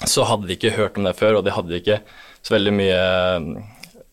så 0.05 0.27
hadde 0.29 0.45
de 0.47 0.53
ikke 0.53 0.77
hørt 0.77 0.97
om 0.97 1.03
det 1.03 1.15
før, 1.17 1.39
og 1.39 1.45
de 1.45 1.51
hadde 1.51 1.79
ikke 1.81 1.97
så 2.43 2.53
veldig 2.53 2.73
mye 2.77 3.01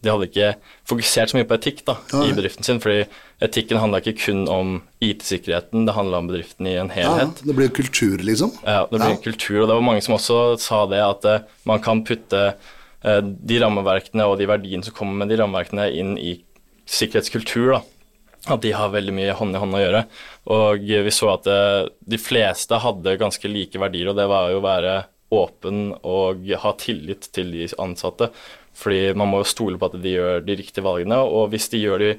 De 0.06 0.12
hadde 0.12 0.28
ikke 0.28 0.52
fokusert 0.86 1.32
så 1.32 1.38
mye 1.38 1.46
på 1.48 1.56
etikk 1.58 1.80
da, 1.88 1.96
i 2.22 2.30
bedriften 2.36 2.66
sin, 2.66 2.78
fordi 2.82 3.08
etikken 3.42 3.80
handla 3.82 3.98
ikke 3.98 4.14
kun 4.20 4.44
om 4.50 4.76
IT-sikkerheten, 5.02 5.84
det 5.88 5.96
handla 5.96 6.20
om 6.22 6.30
bedriften 6.30 6.68
i 6.70 6.76
en 6.78 6.92
helhet. 6.94 7.42
Ja, 7.42 7.48
det 7.48 7.56
blir 7.58 7.72
kultur, 7.74 8.22
liksom. 8.22 8.54
Ja, 8.62 8.84
det 8.92 9.00
blir 9.02 9.18
kultur, 9.24 9.64
og 9.64 9.66
det 9.66 9.74
var 9.74 9.88
mange 9.88 10.04
som 10.06 10.14
også 10.16 10.38
sa 10.62 10.84
det, 10.90 11.02
at 11.02 11.26
uh, 11.26 11.58
man 11.68 11.82
kan 11.82 12.04
putte 12.06 12.44
uh, 12.54 13.20
de 13.20 13.58
rammeverkene 13.62 14.28
og 14.30 14.38
de 14.38 14.48
verdiene 14.48 14.86
som 14.86 14.94
kommer 14.94 15.24
med 15.24 15.34
de 15.34 15.40
rammeverkene, 15.42 15.90
inn 15.90 16.14
i 16.22 16.38
sikkerhetskultur. 16.86 17.74
da. 17.74 17.82
At 18.54 18.62
de 18.62 18.70
har 18.78 18.94
veldig 18.94 19.16
mye 19.16 19.34
hånd 19.34 19.58
i 19.58 19.60
hånd 19.60 19.74
å 19.74 19.82
gjøre. 19.82 20.04
Og 20.54 20.86
vi 20.86 21.12
så 21.14 21.34
at 21.34 21.50
uh, 21.50 21.90
de 22.06 22.22
fleste 22.22 22.78
hadde 22.78 23.18
ganske 23.18 23.50
like 23.50 23.82
verdier, 23.82 24.12
og 24.12 24.20
det 24.20 24.30
var 24.30 24.54
jo 24.54 24.62
å 24.62 24.66
være 24.68 24.96
åpen 25.34 25.90
og 26.06 26.46
ha 26.62 26.72
tillit 26.78 27.26
til 27.34 27.50
de 27.50 27.66
ansatte. 27.82 28.30
Fordi 28.76 29.14
man 29.16 29.30
må 29.32 29.40
jo 29.40 29.48
stole 29.48 29.80
på 29.80 29.88
at 29.88 29.96
de 30.02 30.16
gjør 30.18 30.44
de 30.44 30.58
riktige 30.58 30.84
valgene, 30.84 31.18
og 31.24 31.48
hvis 31.52 31.70
de 31.72 31.80
gjør 31.80 32.02
de 32.02 32.12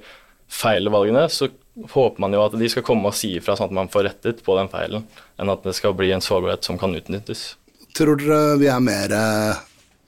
feile 0.49 0.91
valgene, 0.93 1.27
så 1.29 1.51
håper 1.93 2.23
man 2.23 2.33
jo 2.33 2.41
at 2.45 2.55
de 2.57 2.69
skal 2.71 2.85
komme 2.87 3.11
og 3.11 3.15
si 3.17 3.35
ifra, 3.37 3.57
sånn 3.57 3.69
at 3.69 3.77
man 3.77 3.91
får 3.93 4.07
rettet 4.09 4.43
på 4.45 4.55
den 4.57 4.71
feilen, 4.71 5.05
enn 5.37 5.53
at 5.53 5.65
det 5.67 5.75
skal 5.77 5.93
bli 5.97 6.09
en 6.15 6.23
sårbarhet 6.23 6.65
som 6.65 6.79
kan 6.81 6.95
utnyttes. 6.97 7.51
Tror 7.97 8.17
dere 8.19 8.57
vi 8.61 8.69
er 8.71 8.81
mer 8.83 9.13
eh, 9.13 9.61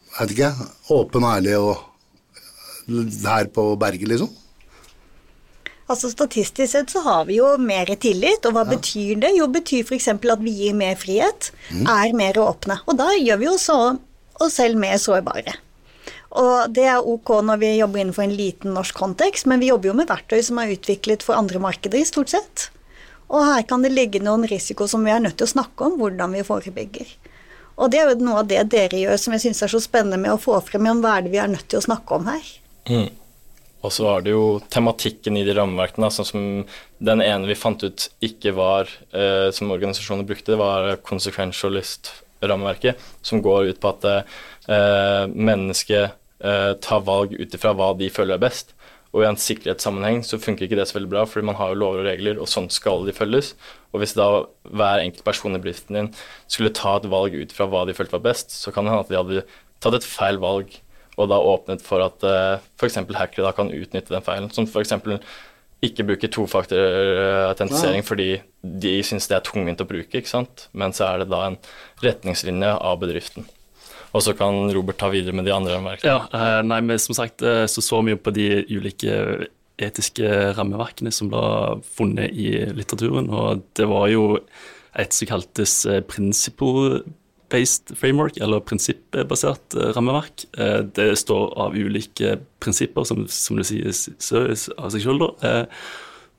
jeg 0.09 0.25
vet 0.25 0.35
ikke, 0.35 0.69
åpen 0.95 1.25
og 1.25 1.31
ærlig 1.37 1.55
og 1.61 1.85
her 3.23 3.49
på 3.53 3.65
berget, 3.79 4.09
liksom? 4.09 4.31
Altså 5.89 6.09
Statistisk 6.11 6.69
sett 6.69 6.91
så 6.93 7.01
har 7.05 7.23
vi 7.25 7.39
jo 7.39 7.53
mer 7.61 7.89
tillit, 8.01 8.45
og 8.45 8.53
hva 8.57 8.65
betyr 8.67 9.21
det? 9.23 9.31
Jo, 9.37 9.47
betyr 9.49 9.85
f.eks. 9.85 10.09
at 10.11 10.43
vi 10.43 10.53
gir 10.53 10.75
mer 10.77 10.97
frihet, 10.99 11.49
er 11.81 12.13
mer 12.17 12.37
åpne. 12.43 12.77
Og 12.85 12.97
da 12.99 13.09
gjør 13.15 13.41
vi 13.41 13.47
jo 13.47 13.55
så, 13.61 13.79
oss 14.37 14.59
selv 14.59 14.77
mer 14.81 14.99
sårbare. 15.01 15.55
Og 16.37 16.73
det 16.73 16.85
er 16.85 17.05
ok 17.05 17.31
når 17.45 17.61
vi 17.61 17.71
jobber 17.79 18.03
innenfor 18.03 18.25
en 18.25 18.35
liten 18.37 18.75
norsk 18.77 18.97
kontekst, 18.97 19.47
men 19.49 19.61
vi 19.61 19.71
jobber 19.71 19.89
jo 19.89 19.95
med 19.97 20.09
verktøy 20.11 20.43
som 20.45 20.59
er 20.61 20.75
utviklet 20.75 21.25
for 21.25 21.39
andre 21.39 21.61
markeder, 21.63 22.03
stort 22.05 22.33
sett. 22.35 22.69
Og 23.29 23.45
her 23.45 23.65
kan 23.69 23.81
det 23.85 23.93
ligge 23.93 24.21
noen 24.21 24.45
risiko 24.49 24.87
som 24.89 25.05
vi 25.05 25.13
er 25.13 25.21
nødt 25.21 25.37
til 25.41 25.47
å 25.49 25.53
snakke 25.55 25.85
om, 25.85 25.97
hvordan 26.01 26.33
vi 26.37 26.45
forebygger. 26.45 27.09
Og 27.79 27.91
det 27.93 28.01
er 28.01 28.11
jo 28.11 28.25
noe 28.25 28.41
av 28.41 28.49
det 28.49 28.61
dere 28.73 28.99
gjør 28.99 29.19
som 29.21 29.33
jeg 29.35 29.45
syns 29.45 29.63
er 29.63 29.71
så 29.71 29.81
spennende 29.81 30.19
med 30.19 30.33
å 30.33 30.41
få 30.41 30.57
frem 30.65 30.89
om 30.91 31.01
hva 31.03 31.17
er 31.17 31.25
det 31.25 31.33
vi 31.33 31.41
er 31.41 31.51
nødt 31.51 31.69
til 31.71 31.79
å 31.79 31.85
snakke 31.85 32.17
om 32.17 32.27
her. 32.27 32.53
Mm. 32.89 33.09
Og 33.79 33.93
så 33.95 34.03
var 34.03 34.25
det 34.25 34.33
jo 34.33 34.59
tematikken 34.73 35.37
i 35.39 35.45
de 35.47 35.53
rammeverkene, 35.55 36.09
sånn 36.11 36.27
som 36.27 36.47
den 36.99 37.23
ene 37.23 37.47
vi 37.47 37.55
fant 37.55 37.85
ut 37.85 38.09
ikke 38.25 38.51
var, 38.57 38.91
eh, 39.15 39.47
som 39.55 39.71
organisasjonene 39.71 40.27
brukte, 40.27 40.57
var 40.59 40.97
consequentialist-rammeverket, 41.07 42.99
som 43.23 43.39
går 43.45 43.71
ut 43.71 43.79
på 43.79 43.93
at 43.93 44.09
eh, 44.09 44.41
mennesket 44.69 46.19
eh, 46.45 46.73
tar 46.83 47.05
valg 47.07 47.33
ut 47.35 47.55
ifra 47.55 47.73
hva 47.77 47.93
de 47.97 48.09
føler 48.13 48.37
er 48.37 48.43
best. 48.43 48.75
Og 49.09 49.23
i 49.23 49.27
en 49.29 49.39
sikkerhetssammenheng 49.41 50.21
så 50.25 50.37
funker 50.41 50.67
ikke 50.67 50.77
det 50.77 50.85
så 50.89 50.99
veldig 50.99 51.09
bra, 51.09 51.23
fordi 51.25 51.47
man 51.49 51.57
har 51.57 51.71
jo 51.71 51.79
lover 51.81 52.03
og 52.03 52.09
regler, 52.11 52.37
og 52.37 52.49
sånn 52.49 52.69
skal 52.73 53.07
de 53.07 53.15
følges. 53.15 53.55
Og 53.89 54.03
hvis 54.03 54.13
da 54.17 54.27
hver 54.69 55.01
enkelt 55.01 55.25
person 55.25 55.57
i 55.57 55.61
bedriften 55.61 55.97
din 55.97 56.11
skulle 56.45 56.75
ta 56.77 56.99
et 56.99 57.09
valg 57.09 57.33
ut 57.33 57.55
fra 57.55 57.65
hva 57.71 57.87
de 57.89 57.97
følte 57.97 58.13
var 58.19 58.27
best, 58.29 58.53
så 58.53 58.73
kan 58.75 58.85
det 58.85 58.93
hende 58.93 59.07
at 59.07 59.09
de 59.09 59.17
hadde 59.17 59.45
tatt 59.81 59.97
et 59.97 60.05
feil 60.05 60.37
valg, 60.43 60.77
og 61.17 61.31
da 61.31 61.41
åpnet 61.41 61.81
for 61.83 62.05
at 62.05 62.21
uh, 62.23 62.61
f.eks. 62.79 63.01
hackere 63.17 63.47
da 63.47 63.55
kan 63.55 63.73
utnytte 63.73 64.13
den 64.13 64.23
feilen. 64.23 64.53
Som 64.53 64.69
f.eks. 64.69 64.93
ikke 65.83 66.05
bruke 66.05 66.29
tofaktorautentisering 66.31 68.05
fordi 68.05 68.29
de 68.61 68.93
syns 69.03 69.27
det 69.27 69.39
er 69.39 69.47
tungvint 69.47 69.81
å 69.81 69.89
bruke, 69.89 70.21
ikke 70.21 70.31
sant. 70.37 70.69
Men 70.71 70.93
så 70.95 71.09
er 71.09 71.23
det 71.23 71.31
da 71.33 71.47
en 71.49 71.57
retningslinje 72.05 72.77
av 72.77 73.01
bedriften. 73.01 73.49
Og 74.15 74.25
så 74.25 74.33
kan 74.37 74.71
Robert 74.73 74.99
ta 75.01 75.09
videre 75.13 75.35
med 75.37 75.45
de 75.45 75.53
andre 75.53 75.75
rammeverkene. 75.75 76.09
Ja, 76.09 76.25
eh, 76.33 76.59
nei, 76.65 76.81
men 76.85 77.01
som 77.01 77.17
sagt 77.17 77.43
eh, 77.45 77.65
så 77.69 77.83
så 77.85 78.01
vi 78.05 78.15
jo 78.15 78.21
på 78.21 78.33
de 78.35 78.49
ulike 78.71 79.15
etiske 79.79 80.27
rammeverkene 80.57 81.13
som 81.15 81.29
ble 81.31 81.79
funnet 81.95 82.33
i 82.35 82.51
litteraturen, 82.75 83.29
og 83.31 83.63
det 83.79 83.87
var 83.87 84.09
jo 84.11 84.25
et 84.99 85.15
som 85.15 85.29
kaltes 85.29 85.77
eh, 85.87 86.01
principle-based 86.09 87.93
framework, 87.99 88.41
eller 88.41 88.65
prinsippbasert 88.65 89.77
rammeverk. 89.95 90.49
Det 90.97 91.07
står 91.21 91.53
av 91.61 91.77
ulike 91.77 92.39
prinsipper, 92.61 93.07
som, 93.07 93.23
som 93.31 93.57
du 93.57 93.65
sier 93.65 93.93
av 93.93 94.91
seg 94.93 95.05
sjøl, 95.05 95.23
da. 95.23 95.55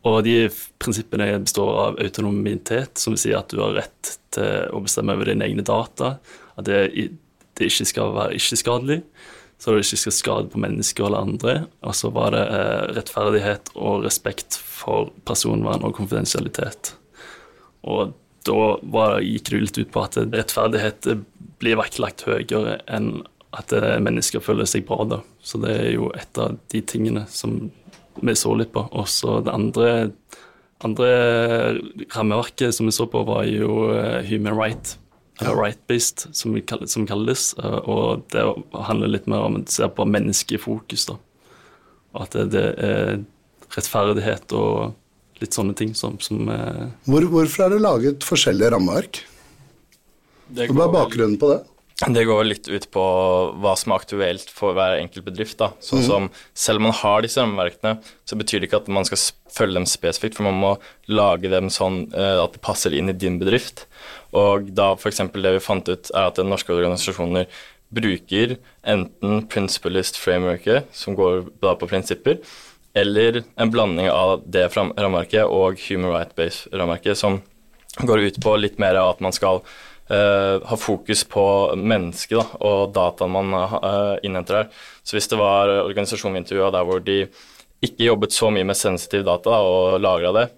Og 0.08 0.22
de 0.24 0.36
prinsippene 0.80 1.32
består 1.42 1.72
av 1.82 1.98
autonomitet, 2.00 2.96
som 3.00 3.12
vil 3.14 3.20
si 3.20 3.34
at 3.36 3.50
du 3.52 3.60
har 3.60 3.74
rett 3.82 4.14
til 4.32 4.70
å 4.72 4.80
bestemme 4.84 5.16
over 5.16 5.28
dine 5.28 5.44
egne 5.48 5.64
data. 5.66 6.14
At 6.56 6.68
det 6.68 6.78
det 7.60 7.68
ikke 7.70 7.88
skal 7.88 8.14
være 8.16 8.38
ikke-skadelig, 8.38 9.00
så 9.60 9.74
det 9.74 9.84
ikke 9.84 10.00
skal 10.00 10.16
skade 10.16 10.52
på 10.52 10.60
mennesker 10.62 11.06
eller 11.06 11.26
andre. 11.26 11.54
Og 11.84 11.96
så 11.96 12.08
var 12.16 12.32
det 12.32 12.46
eh, 12.48 12.84
rettferdighet 12.96 13.74
og 13.76 14.06
respekt 14.06 14.56
for 14.56 15.12
personvern 15.28 15.84
og 15.84 15.92
konfidensialitet. 15.98 16.94
Og 17.84 18.14
da 18.48 18.62
var, 18.80 19.18
gikk 19.20 19.50
det 19.50 19.60
litt 19.60 19.80
ut 19.82 19.92
på 19.92 20.04
at 20.06 20.16
rettferdighet 20.22 21.10
blir 21.60 21.76
vektlagt 21.76 22.24
høyere 22.24 22.78
enn 22.88 23.18
at 23.56 23.74
eh, 23.76 23.98
mennesker 24.00 24.40
føler 24.44 24.68
seg 24.68 24.86
bra. 24.88 25.04
da. 25.04 25.20
Så 25.44 25.60
det 25.60 25.74
er 25.76 25.90
jo 25.92 26.08
et 26.16 26.40
av 26.40 26.56
de 26.72 26.80
tingene 26.80 27.26
som 27.28 27.66
vi 28.20 28.36
så 28.36 28.54
litt 28.56 28.72
på. 28.72 28.86
Og 28.96 29.08
så 29.12 29.40
det 29.44 29.52
andre, 29.52 29.90
andre 30.86 31.10
rammeverket 32.16 32.74
som 32.76 32.88
vi 32.88 32.96
så 32.96 33.08
på, 33.10 33.26
var 33.28 33.44
jo 33.44 33.90
eh, 33.92 34.24
human 34.30 34.56
right 34.56 34.96
right-based, 35.48 36.28
som, 36.36 36.54
som 36.86 37.06
kalles. 37.08 37.54
Eh, 37.58 37.78
og 37.88 38.24
det 38.34 38.44
handler 38.88 39.14
litt 39.14 39.28
mer 39.30 39.48
om 39.48 39.60
å 39.60 39.64
se 39.70 39.88
på 39.88 40.06
mennesket 40.08 40.58
i 40.58 40.62
fokus. 40.62 41.06
da. 41.10 41.18
Og 42.14 42.24
at 42.26 42.36
det, 42.36 42.46
det, 42.54 42.64
er 42.84 43.20
rettferdighet 43.70 44.54
og 44.58 45.40
litt 45.40 45.56
sånne 45.56 45.76
ting 45.78 45.94
som, 45.96 46.18
som 46.20 46.48
eh, 46.52 46.86
Hvor, 47.06 47.26
Hvorfor 47.32 47.66
er 47.66 47.74
det 47.74 47.82
laget 47.84 48.26
forskjellige 48.26 48.74
rammeverk? 48.74 49.22
Hva 50.50 50.86
er 50.88 50.94
bakgrunnen 50.96 51.38
på 51.40 51.52
det? 51.52 51.60
Det 52.00 52.22
går 52.24 52.46
litt 52.46 52.68
ut 52.70 52.86
på 52.94 53.02
hva 53.60 53.74
som 53.76 53.92
er 53.92 54.00
aktuelt 54.00 54.52
for 54.56 54.72
hver 54.76 54.96
enkelt 54.96 55.26
bedrift. 55.26 55.58
da. 55.60 55.74
Sånn 55.84 56.00
mm. 56.00 56.06
som 56.06 56.28
Selv 56.56 56.80
om 56.80 56.88
man 56.88 56.96
har 56.96 57.20
disse 57.24 57.42
rammeverkene, 57.42 57.98
så 58.24 58.38
betyr 58.40 58.62
det 58.62 58.70
ikke 58.70 58.80
at 58.80 58.88
man 58.88 59.04
skal 59.04 59.20
følge 59.52 59.76
dem 59.76 59.88
spesifikt, 59.88 60.38
for 60.38 60.48
man 60.48 60.60
må 60.62 60.70
lage 61.12 61.50
dem 61.52 61.68
sånn 61.72 62.06
uh, 62.14 62.46
at 62.46 62.56
det 62.56 62.62
passer 62.64 62.96
inn 62.96 63.12
i 63.12 63.16
din 63.16 63.36
bedrift. 63.42 63.84
Og 64.32 64.70
da 64.72 64.94
f.eks. 64.94 65.20
det 65.34 65.54
vi 65.58 65.60
fant 65.60 65.92
ut, 65.92 66.10
er 66.14 66.30
at 66.30 66.40
norske 66.40 66.72
organisasjoner 66.72 67.50
bruker 67.90 68.56
enten 68.86 69.44
principalist 69.50 70.16
frameworket, 70.20 70.88
som 70.96 71.18
går 71.18 71.50
da 71.60 71.74
på 71.76 71.90
prinsipper, 71.90 72.40
eller 72.96 73.42
en 73.60 73.70
blanding 73.70 74.08
av 74.10 74.40
det 74.46 74.70
rammeverket 74.72 75.44
og 75.44 75.78
human 75.84 76.14
right-based 76.14 76.72
rammeverket, 76.72 77.18
som 77.18 77.42
går 78.06 78.24
ut 78.30 78.40
på 78.42 78.56
litt 78.56 78.78
mer 78.80 78.96
av 78.98 79.16
at 79.16 79.24
man 79.24 79.34
skal 79.34 79.60
ha 80.10 80.76
fokus 80.80 81.20
på 81.30 81.44
mennesket 81.78 82.40
da, 82.40 82.46
og 82.66 82.90
dataen 82.96 83.30
man 83.30 83.52
uh, 83.54 84.16
innhenter 84.26 84.56
her. 84.58 84.80
Så 85.06 85.14
hvis 85.14 85.30
det 85.30 85.38
var 85.38 85.70
organisasjonen 85.84 86.34
vi 86.34 86.40
intervjua 86.42 86.72
der 86.74 86.88
hvor 86.88 87.04
de 87.04 87.20
ikke 87.80 88.08
jobbet 88.08 88.34
så 88.34 88.50
mye 88.50 88.66
med 88.66 88.76
sensitiv 88.76 89.22
data 89.28 89.60
og 89.62 90.00
lagra 90.02 90.32
det, 90.34 90.48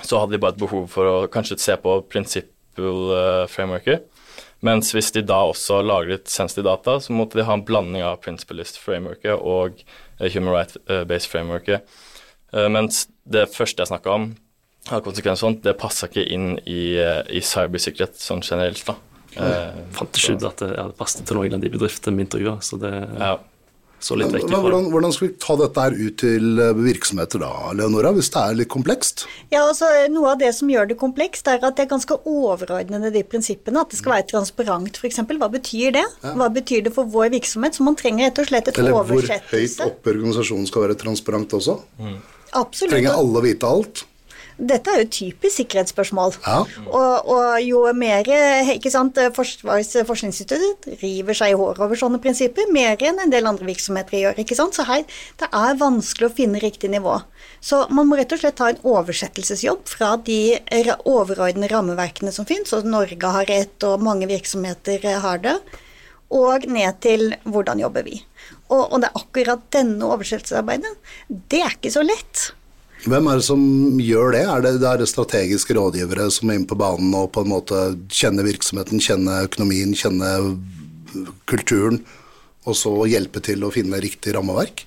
så 0.00 0.22
hadde 0.22 0.34
de 0.34 0.42
bare 0.42 0.56
et 0.56 0.62
behov 0.62 0.88
for 0.90 1.10
å 1.10 1.28
kanskje 1.32 1.58
se 1.60 1.76
på 1.82 1.98
principle-frameworket. 2.08 4.06
Mens 4.66 4.90
hvis 4.92 5.12
de 5.14 5.22
da 5.24 5.38
også 5.48 5.80
lagret 5.84 6.28
sensitive 6.28 6.68
data, 6.68 6.98
så 7.00 7.14
måtte 7.16 7.38
de 7.38 7.46
ha 7.48 7.56
en 7.56 7.64
blanding 7.64 8.04
av 8.04 8.20
principalist-frameworket 8.24 9.40
og 9.40 9.80
human 10.20 10.52
right-based 10.52 11.30
frameworket. 11.32 11.86
Mens 12.52 13.06
det 13.24 13.46
første 13.54 13.84
jeg 13.84 13.92
snakka 13.92 14.12
om, 14.12 14.30
av 14.96 15.04
konsekvenser 15.06 15.46
sånt, 15.46 15.62
det 15.66 15.76
passa 15.78 16.08
ikke 16.10 16.26
inn 16.34 16.50
i, 16.64 16.96
eh, 16.98 17.22
i 17.30 17.44
cybersikkerhet 17.44 18.18
sånn 18.20 18.42
generelt, 18.44 18.82
da. 18.88 18.96
Jeg 19.36 19.86
fant 19.94 20.18
ikke 20.18 20.34
ut 20.34 20.48
at 20.48 20.64
det 20.64 20.72
hadde 20.74 20.98
passet 20.98 21.22
til 21.26 21.38
noen 21.38 21.54
av 21.54 21.62
de 21.62 21.70
bedriftene 21.70 22.18
vi 22.18 22.26
intervjua, 22.26 22.56
så 22.66 22.78
det 22.82 22.90
ja. 22.90 23.36
så 24.02 24.16
litt 24.18 24.32
vekk 24.34 24.48
ifra. 24.48 24.58
Hvordan, 24.64 24.88
hvordan, 24.90 25.14
skal 25.14 25.28
vi 25.28 25.34
ta 25.44 25.56
dette 25.60 25.84
her 25.84 25.94
ut 26.00 26.16
til 26.22 26.62
eh, 26.64 26.80
virksomheter 26.88 27.42
da, 27.44 27.50
Leonora, 27.78 28.10
hvis 28.16 28.32
det 28.34 28.42
er 28.42 28.58
litt 28.58 28.70
komplekst? 28.72 29.24
Ja, 29.52 29.62
altså 29.68 29.90
Noe 30.10 30.32
av 30.34 30.42
det 30.42 30.50
som 30.56 30.72
gjør 30.72 30.90
det 30.90 30.98
komplekst, 30.98 31.46
er 31.46 31.62
at 31.62 31.78
det 31.78 31.86
er 31.86 31.92
ganske 31.94 32.18
overordnede, 32.26 33.12
de 33.14 33.22
prinsippene. 33.22 33.84
At 33.84 33.94
det 33.94 34.00
skal 34.02 34.16
være 34.16 34.28
transparent, 34.34 34.98
f.eks. 34.98 35.22
Hva 35.30 35.50
betyr 35.54 35.94
det? 36.00 36.06
Ja. 36.26 36.34
Hva 36.42 36.50
betyr 36.58 36.84
det 36.88 36.94
for 36.96 37.06
vår 37.14 37.30
virksomhet? 37.38 37.78
Så 37.78 37.86
man 37.86 37.98
trenger 38.00 38.32
rett 38.32 38.42
og 38.42 38.50
slett 38.50 38.74
et 38.74 38.82
oversettelse. 38.82 39.38
Eller 39.38 39.46
hvor 39.46 39.54
høyt 39.54 39.86
oppe 39.86 40.16
organisasjonen 40.16 40.70
skal 40.72 40.88
være 40.88 40.98
transparent 41.06 41.58
også. 41.60 41.78
Mm. 42.02 42.20
Absolutt. 42.58 42.96
Trenger 42.96 43.14
alle 43.14 43.38
å 43.38 43.46
vite 43.46 43.68
alt? 43.78 44.08
Dette 44.60 44.92
er 44.92 45.00
jo 45.00 45.06
et 45.06 45.12
typisk 45.14 45.62
sikkerhetsspørsmål. 45.62 46.34
Ja. 46.44 46.58
Og, 46.84 47.30
og, 47.32 47.44
jo 47.64 47.82
mer 47.96 48.28
ikke 48.74 48.92
sant, 48.92 49.18
Forsvarets 49.36 49.94
forskningsinstitutt 50.06 50.88
river 51.00 51.36
seg 51.36 51.54
i 51.54 51.58
håret 51.58 51.80
over 51.80 51.98
sånne 51.98 52.20
prinsipper, 52.22 52.68
mer 52.74 53.00
enn 53.00 53.22
en 53.24 53.32
del 53.32 53.48
andre 53.48 53.68
virksomheter 53.70 54.18
gjør. 54.20 54.40
ikke 54.42 54.58
sant? 54.58 54.76
Så 54.76 54.84
her, 54.88 55.06
det 55.40 55.48
er 55.48 55.80
vanskelig 55.80 56.28
å 56.28 56.34
finne 56.36 56.62
riktig 56.62 56.92
nivå. 56.92 57.16
Så 57.64 57.82
man 57.92 58.08
må 58.08 58.18
rett 58.20 58.32
og 58.36 58.42
slett 58.42 58.58
ta 58.60 58.70
en 58.72 58.82
oversettelsesjobb 58.86 59.88
fra 59.88 60.14
de 60.26 60.58
overordnede 61.08 61.72
rammeverkene 61.72 62.32
som 62.34 62.48
finnes, 62.48 62.72
og 62.76 62.88
Norge 62.88 63.34
har 63.36 63.52
et, 63.52 63.76
og 63.86 64.04
mange 64.04 64.28
virksomheter 64.30 65.04
har 65.24 65.42
det, 65.44 65.56
og 66.30 66.66
ned 66.70 67.00
til 67.02 67.32
hvordan 67.42 67.82
jobber 67.82 68.06
vi. 68.06 68.20
Og, 68.70 68.84
og 68.84 69.00
det 69.02 69.10
er 69.10 69.20
akkurat 69.20 69.66
denne 69.74 70.12
oversettelsesarbeidet, 70.14 70.94
det 71.50 71.62
er 71.64 71.76
ikke 71.76 71.92
så 71.92 72.04
lett. 72.06 72.50
Hvem 73.08 73.30
er 73.30 73.38
det 73.40 73.46
som 73.46 73.62
gjør 74.02 74.34
det? 74.34 74.42
Er 74.44 74.64
det, 74.64 74.74
det 74.82 74.88
er 74.90 75.08
strategiske 75.08 75.76
rådgivere 75.76 76.26
som 76.34 76.50
er 76.50 76.58
inne 76.58 76.68
på 76.68 76.76
banen 76.78 77.14
og 77.16 77.30
på 77.32 77.44
en 77.44 77.52
måte 77.54 77.78
kjenner 78.12 78.44
virksomheten, 78.44 79.00
kjenner 79.00 79.46
økonomien, 79.48 79.94
kjenner 79.96 80.52
kulturen, 81.48 82.02
og 82.68 82.76
så 82.76 82.92
hjelpe 83.08 83.40
til 83.44 83.64
å 83.64 83.72
finne 83.72 84.02
riktig 84.04 84.34
rammeverk? 84.36 84.84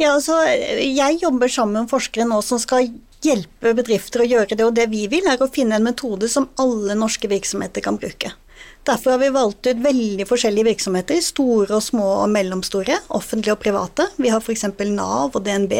Ja, 0.00 0.16
altså, 0.16 0.40
Jeg 0.42 1.20
jobber 1.22 1.48
sammen 1.52 1.84
med 1.84 1.92
forskere 1.92 2.26
nå 2.26 2.40
som 2.42 2.58
skal 2.58 2.90
hjelpe 3.22 3.76
bedrifter 3.78 4.24
å 4.24 4.26
gjøre 4.26 4.56
det, 4.56 4.66
og 4.66 4.74
det 4.74 4.88
vi 4.90 5.06
vil 5.06 5.28
er 5.30 5.38
å 5.38 5.50
finne 5.52 5.78
en 5.78 5.86
metode 5.86 6.26
som 6.32 6.50
alle 6.58 6.98
norske 6.98 7.30
virksomheter 7.30 7.84
kan 7.84 8.00
bruke. 8.00 8.34
Derfor 8.82 9.14
har 9.14 9.20
vi 9.22 9.30
valgt 9.30 9.68
ut 9.68 9.78
veldig 9.84 10.26
forskjellige 10.26 10.72
virksomheter, 10.72 11.22
store 11.22 11.78
og 11.78 11.84
små 11.86 12.08
og 12.24 12.30
mellomstore, 12.34 12.98
offentlige 13.14 13.54
og 13.54 13.62
private. 13.62 14.08
Vi 14.18 14.32
har 14.34 14.42
f.eks. 14.42 14.66
Nav 14.90 15.36
og 15.36 15.44
DNB, 15.46 15.76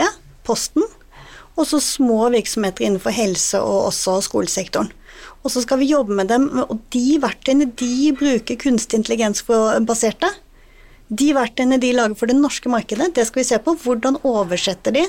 Posten, 0.46 0.86
og 1.56 1.68
så 1.68 1.80
små 1.82 2.30
virksomheter 2.32 2.86
innenfor 2.86 3.14
helse 3.14 3.60
og 3.60 3.88
også 3.90 4.20
skolesektoren. 4.28 4.92
Og 5.42 5.50
så 5.52 5.62
skal 5.64 5.80
vi 5.80 5.90
jobbe 5.90 6.14
med 6.16 6.30
dem, 6.30 6.48
og 6.62 6.78
de 6.94 7.18
verktøyene 7.22 7.68
de 7.78 8.12
bruker 8.16 8.58
kunstig 8.60 9.00
intelligens 9.00 9.42
baserte, 9.86 10.30
de 11.12 11.32
verktøyene 11.36 11.80
de 11.82 11.90
lager 11.92 12.16
for 12.16 12.30
det 12.30 12.38
norske 12.38 12.70
markedet, 12.72 13.10
det 13.16 13.26
skal 13.28 13.42
vi 13.42 13.48
se 13.50 13.58
på. 13.60 13.74
Hvordan 13.82 14.16
oversetter 14.24 14.94
de 14.96 15.02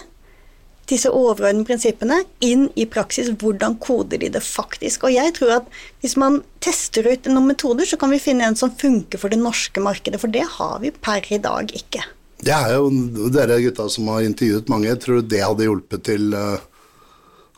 disse 0.89 1.07
overordnede 1.07 1.67
prinsippene 1.69 2.17
inn 2.43 2.65
i 2.75 2.83
praksis? 2.91 3.29
Hvordan 3.39 3.77
koder 3.79 4.19
de 4.19 4.33
det 4.33 4.43
faktisk? 4.43 5.05
Og 5.07 5.15
jeg 5.15 5.35
tror 5.37 5.61
at 5.61 5.69
hvis 6.03 6.17
man 6.19 6.41
tester 6.65 7.07
ut 7.07 7.29
noen 7.31 7.53
metoder, 7.53 7.87
så 7.87 7.99
kan 8.01 8.11
vi 8.11 8.19
finne 8.19 8.49
en 8.49 8.59
som 8.59 8.73
funker 8.75 9.21
for 9.21 9.31
det 9.31 9.39
norske 9.39 9.83
markedet, 9.83 10.19
for 10.19 10.33
det 10.33 10.43
har 10.57 10.81
vi 10.83 10.91
per 10.91 11.23
i 11.31 11.39
dag 11.39 11.71
ikke. 11.71 12.03
Det 12.43 12.53
er 12.53 12.75
jo 12.75 13.29
dere 13.33 13.61
gutta 13.63 13.87
som 13.91 14.07
har 14.11 14.27
intervjuet 14.27 14.71
mange. 14.71 14.93
Tror 15.01 15.21
du 15.21 15.33
det 15.33 15.43
hadde 15.43 15.67
hjulpet 15.67 16.07
til 16.11 16.31
uh, 16.35 16.61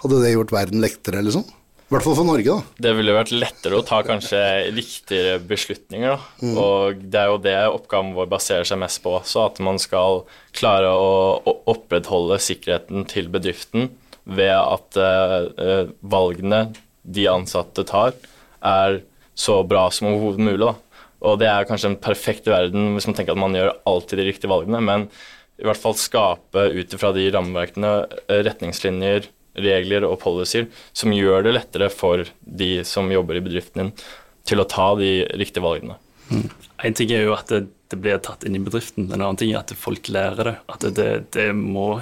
Hadde 0.04 0.20
det 0.22 0.36
gjort 0.36 0.52
verden 0.54 0.84
lettere, 0.84 1.24
sånn? 1.34 1.48
I 1.86 1.94
hvert 1.94 2.06
fall 2.06 2.16
for 2.18 2.26
Norge, 2.28 2.50
da. 2.50 2.82
Det 2.82 2.92
ville 2.98 3.14
vært 3.14 3.32
lettere 3.34 3.78
å 3.78 3.86
ta 3.86 4.00
kanskje 4.06 4.40
riktigere 4.74 5.38
beslutninger, 5.46 6.16
da. 6.16 6.30
Mm. 6.42 6.56
Og 6.58 7.04
det 7.14 7.20
er 7.22 7.30
jo 7.30 7.42
det 7.42 7.56
oppgaven 7.70 8.16
vår 8.18 8.30
baserer 8.30 8.66
seg 8.66 8.82
mest 8.82 9.04
på 9.04 9.14
også, 9.20 9.46
at 9.52 9.62
man 9.66 9.78
skal 9.82 10.24
klare 10.58 10.90
å 10.90 11.56
opprettholde 11.70 12.40
sikkerheten 12.42 13.06
til 13.10 13.30
bedriften 13.34 13.92
ved 14.26 14.54
at 14.58 14.98
uh, 14.98 15.86
valgene 16.02 16.64
de 17.06 17.28
ansatte 17.30 17.86
tar, 17.86 18.18
er 18.66 19.04
så 19.38 19.60
bra 19.68 19.86
som 19.94 20.10
overhodet 20.10 20.42
mulig. 20.42 20.66
da. 20.66 20.74
Og 21.24 21.40
det 21.40 21.48
er 21.50 21.68
kanskje 21.68 21.94
en 21.94 22.02
perfekt 22.02 22.50
verden 22.50 22.94
hvis 22.96 23.08
man 23.10 23.18
tenker 23.18 23.36
at 23.36 23.42
man 23.42 23.56
gjør 23.56 23.74
alltid 23.88 24.20
de 24.20 24.28
riktige 24.28 24.52
valgene, 24.52 24.82
men 24.84 25.08
i 25.62 25.68
hvert 25.68 25.80
fall 25.80 25.96
skape 25.98 26.68
ut 26.76 26.96
ifra 26.96 27.14
de 27.16 27.30
rammeverkene 27.32 27.92
eh, 28.28 28.42
retningslinjer, 28.44 29.30
regler 29.56 30.04
og 30.04 30.18
policyer 30.20 30.66
som 30.92 31.14
gjør 31.16 31.46
det 31.46 31.54
lettere 31.56 31.88
for 31.94 32.26
de 32.44 32.72
som 32.88 33.12
jobber 33.12 33.40
i 33.40 33.44
bedriften 33.46 33.86
din, 33.86 33.94
til 34.46 34.60
å 34.62 34.68
ta 34.70 34.92
de 35.00 35.24
riktige 35.40 35.64
valgene. 35.64 35.96
Mm. 36.28 36.50
En 36.90 36.98
ting 36.98 37.14
er 37.16 37.24
jo 37.24 37.36
at 37.38 37.50
det, 37.54 37.62
det, 37.94 38.00
blir 38.02 38.20
tatt 38.24 38.44
inn 38.46 38.58
i 38.58 38.62
bedriften, 38.62 39.08
en 39.08 39.22
annen 39.22 39.40
ting 39.40 39.54
er 39.54 39.62
at 39.62 39.72
folk 39.80 40.10
lærer 40.12 40.52
det. 40.52 40.56
At 40.74 40.86
det, 40.98 41.10
det 41.36 41.48
må 41.56 42.02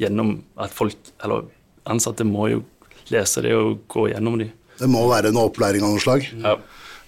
gjennom 0.00 0.40
At 0.58 0.72
folk, 0.74 0.96
eller 1.22 1.44
ansatte, 1.86 2.26
må 2.26 2.48
jo 2.50 2.62
lese 3.14 3.44
det 3.44 3.52
og 3.54 3.84
gå 3.90 4.08
gjennom 4.10 4.40
de. 4.40 4.48
Det 4.78 4.88
må 4.90 5.04
være 5.06 5.30
en 5.30 5.38
opplæring 5.38 5.84
av 5.86 5.94
noe 5.94 6.02
slag. 6.02 6.26
Ja. 6.42 6.56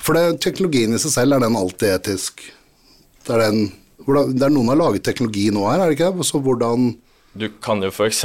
For 0.07 0.15
det, 0.15 0.39
teknologien 0.45 0.95
i 0.95 1.01
seg 1.03 1.17
selv, 1.17 1.35
er 1.35 1.43
den 1.43 1.59
alltid 1.59 1.97
etisk? 1.97 2.45
Det 3.27 3.35
er, 3.35 3.49
den, 3.49 3.73
hvordan, 4.07 4.37
det 4.37 4.47
er 4.47 4.55
noen 4.55 4.71
har 4.71 4.79
laget 4.79 5.03
teknologi 5.09 5.49
nå 5.51 5.65
her, 5.67 5.83
er 5.83 5.91
det 5.91 5.97
ikke? 5.99 6.27
Så 6.29 6.39
hvordan 6.45 6.93
du 7.37 7.51
kan 7.61 7.83
jo 7.85 7.91
f.eks. 7.91 8.23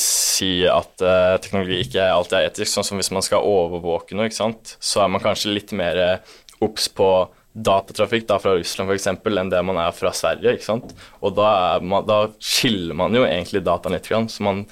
si 0.00 0.52
at 0.66 1.04
uh, 1.04 1.36
teknologi 1.38 1.82
ikke 1.84 2.08
alltid 2.10 2.38
er 2.40 2.48
etisk, 2.48 2.72
sånn 2.72 2.86
som 2.88 2.98
hvis 2.98 3.12
man 3.14 3.22
skal 3.22 3.46
overvåke 3.46 4.16
noe, 4.16 4.26
ikke 4.26 4.40
sant? 4.40 4.72
så 4.82 5.04
er 5.04 5.12
man 5.12 5.22
kanskje 5.22 5.52
litt 5.52 5.74
mer 5.78 6.00
eh, 6.02 6.32
obs 6.64 6.88
på 6.90 7.06
datatrafikk 7.54 8.26
da, 8.26 8.40
fra 8.42 8.56
Russland 8.58 8.90
f.eks. 8.90 9.06
enn 9.12 9.52
det 9.52 9.62
man 9.66 9.78
er 9.82 9.94
fra 9.94 10.10
Sverige. 10.16 10.56
ikke 10.56 10.66
sant? 10.66 10.90
Og 11.22 11.36
da, 11.38 11.50
man, 11.78 12.06
da 12.08 12.32
skiller 12.42 12.98
man 12.98 13.14
jo 13.14 13.22
egentlig 13.28 13.62
dataen 13.66 13.94
litt, 13.94 14.10
så 14.10 14.46
man, 14.48 14.64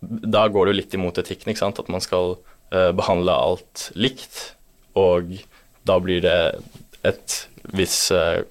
da 0.00 0.48
går 0.50 0.66
det 0.66 0.74
jo 0.74 0.80
litt 0.80 0.98
imot 0.98 1.22
etikken, 1.22 1.52
ikke 1.52 1.62
sant? 1.62 1.78
at 1.82 1.92
man 1.92 2.02
skal 2.02 2.34
uh, 2.40 2.90
behandle 2.96 3.36
alt 3.36 3.90
likt. 3.94 4.42
Og 4.98 5.36
da 5.88 5.98
blir 6.02 6.24
det 6.24 6.38
et 7.06 7.36
visst 7.76 8.10
uh, 8.12 8.42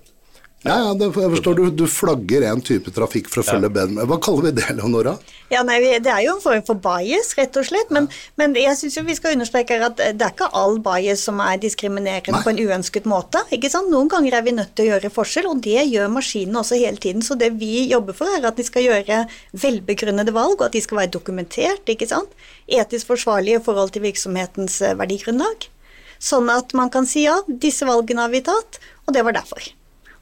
ja, 0.59 0.73
ja, 0.75 0.93
det, 0.93 1.07
jeg 1.15 1.31
forstår 1.31 1.55
du, 1.55 1.61
du 1.71 1.85
flagger 1.87 2.43
en 2.49 2.59
type 2.59 2.91
trafikk 2.91 3.29
for 3.31 3.39
å 3.39 3.45
følge 3.47 3.69
ja. 3.69 3.73
ben. 3.77 3.93
Hva 4.09 4.17
kaller 4.19 4.49
vi 4.49 4.57
det, 4.57 4.65
Leonora? 4.75 5.13
Ja, 5.53 5.61
nei, 5.63 5.77
Det 6.03 6.11
er 6.11 6.25
jo 6.25 6.33
en 6.35 6.43
form 6.43 6.65
for 6.67 6.81
bias, 6.83 7.31
rett 7.39 7.55
og 7.61 7.63
slett. 7.69 7.93
Men, 7.95 8.09
ja. 8.11 8.33
men 8.41 8.57
jeg 8.59 8.75
syns 8.75 8.97
vi 9.07 9.15
skal 9.15 9.37
understreke 9.37 9.77
at 9.85 9.95
det 10.01 10.25
er 10.25 10.33
ikke 10.33 10.49
all 10.59 10.75
bias 10.83 11.23
som 11.29 11.39
er 11.45 11.61
diskriminerende 11.63 12.35
nei. 12.35 12.43
på 12.43 12.51
en 12.51 12.59
uønsket 12.59 13.07
måte. 13.07 13.45
ikke 13.55 13.71
sant? 13.71 13.87
Noen 13.93 14.11
ganger 14.11 14.35
er 14.35 14.45
vi 14.49 14.57
nødt 14.57 14.75
til 14.75 14.89
å 14.89 14.91
gjøre 14.91 15.13
forskjell, 15.15 15.47
og 15.47 15.63
det 15.63 15.87
gjør 15.93 16.11
maskinene 16.19 16.59
også 16.59 16.81
hele 16.83 16.99
tiden. 17.07 17.23
Så 17.23 17.39
det 17.39 17.53
vi 17.55 17.87
jobber 17.87 18.19
for, 18.19 18.27
er 18.35 18.51
at 18.51 18.59
de 18.59 18.67
skal 18.67 18.89
gjøre 18.89 19.23
velbegrunnede 19.63 20.35
valg, 20.35 20.59
og 20.59 20.67
at 20.67 20.75
de 20.75 20.83
skal 20.83 21.05
være 21.05 21.15
dokumentert. 21.15 21.87
ikke 21.87 22.11
sant? 22.11 22.35
Etisk 22.67 23.15
forsvarlige 23.15 23.63
i 23.63 23.67
forhold 23.71 23.95
til 23.95 24.03
virksomhetens 24.09 24.81
eh, 24.83 24.97
verdigrunnlag. 24.99 25.71
Sånn 26.19 26.51
at 26.51 26.75
man 26.75 26.91
kan 26.93 27.07
si 27.07 27.23
ja, 27.25 27.39
disse 27.47 27.87
valgene 27.87 28.25
har 28.25 28.33
vi 28.33 28.43
tatt, 28.45 28.81
og 29.07 29.15
det 29.15 29.23
var 29.25 29.37
derfor. 29.39 29.71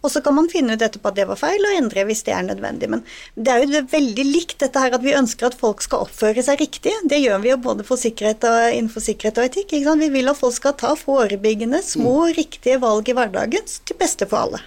Og 0.05 0.11
så 0.13 0.21
kan 0.21 0.35
man 0.37 0.47
finne 0.47 0.75
ut 0.77 0.83
etterpå 0.85 1.09
at 1.09 1.17
det 1.17 1.25
var 1.27 1.39
feil, 1.39 1.63
og 1.65 1.73
endre 1.73 2.03
hvis 2.07 2.21
det 2.27 2.35
er 2.37 2.45
nødvendig. 2.45 2.89
Men 2.93 3.01
det 3.35 3.51
er 3.51 3.63
jo 3.65 3.81
veldig 3.91 4.25
likt 4.29 4.59
dette 4.61 4.79
her 4.79 4.93
at 4.93 5.03
vi 5.03 5.15
ønsker 5.17 5.49
at 5.49 5.57
folk 5.57 5.81
skal 5.83 6.05
oppføre 6.05 6.43
seg 6.45 6.61
riktig. 6.61 6.93
Det 7.09 7.17
gjør 7.19 7.41
vi 7.43 7.51
jo 7.51 7.57
både 7.65 7.85
for 7.87 7.99
sikkerhet 7.99 8.45
og, 8.47 8.59
innenfor 8.77 9.03
sikkerhet 9.03 9.41
og 9.41 9.49
etikk. 9.49 9.73
Vi 9.73 10.09
vil 10.13 10.29
at 10.29 10.39
folk 10.39 10.55
skal 10.55 10.77
ta 10.77 10.93
forebyggende, 10.95 11.81
små, 11.83 12.13
mm. 12.27 12.35
riktige 12.37 12.77
valg 12.83 13.09
i 13.09 13.17
hverdagen 13.17 13.65
til 13.67 13.99
beste 13.99 14.29
for 14.29 14.45
alle. 14.45 14.61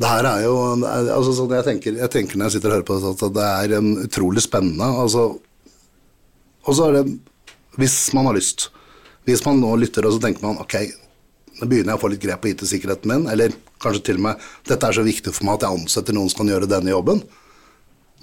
Det 0.00 0.08
her 0.08 0.26
er 0.26 0.44
jo 0.46 0.56
altså, 0.88 1.32
sånn 1.36 1.54
jeg, 1.54 1.66
tenker, 1.66 1.96
jeg, 2.02 2.10
tenker, 2.12 2.38
når 2.38 2.48
jeg 2.48 2.56
sitter 2.56 2.72
og 2.72 2.76
hører 2.78 2.88
på 2.88 2.98
det, 2.98 3.14
at 3.14 3.38
det 3.38 3.48
er 3.78 3.88
utrolig 4.08 4.42
spennende. 4.44 4.90
Altså, 5.04 5.24
og 6.66 6.76
så 6.76 6.90
er 6.90 7.00
det 7.00 7.18
Hvis 7.80 8.12
man 8.12 8.26
har 8.26 8.34
lyst 8.36 8.68
hvis 9.28 9.44
man 9.46 9.60
nå 9.60 9.74
lytter 9.80 10.06
og 10.06 10.16
så 10.16 10.22
tenker 10.22 10.44
man 10.44 10.60
ok, 10.62 10.76
nå 11.60 11.68
begynner 11.68 11.92
jeg 11.92 12.00
å 12.00 12.02
få 12.02 12.12
litt 12.12 12.22
grep 12.22 12.42
på 12.42 12.52
IT-sikkerheten 12.52 13.10
min, 13.10 13.26
eller 13.32 13.52
kanskje 13.82 14.06
til 14.10 14.20
og 14.20 14.26
med 14.28 14.48
dette 14.68 14.86
er 14.86 14.96
så 14.96 15.04
viktig 15.04 15.34
for 15.34 15.48
meg 15.48 15.58
at 15.58 15.66
jeg 15.66 15.80
ansetter 15.80 16.16
noen 16.16 16.30
som 16.32 16.42
kan 16.42 16.52
gjøre 16.54 16.70
denne 16.70 16.92
jobben. 16.92 17.22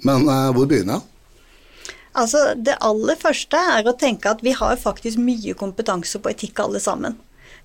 Men 0.06 0.26
uh, 0.30 0.50
hvor 0.54 0.68
begynner 0.70 0.98
jeg? 0.98 1.06
Altså, 2.18 2.54
Det 2.56 2.74
aller 2.82 3.18
første 3.20 3.60
er 3.78 3.86
å 3.86 3.96
tenke 3.98 4.30
at 4.30 4.42
vi 4.42 4.54
har 4.56 4.78
faktisk 4.80 5.20
mye 5.22 5.54
kompetanse 5.58 6.18
på 6.22 6.32
etikk 6.32 6.64
alle 6.64 6.80
sammen. 6.82 7.18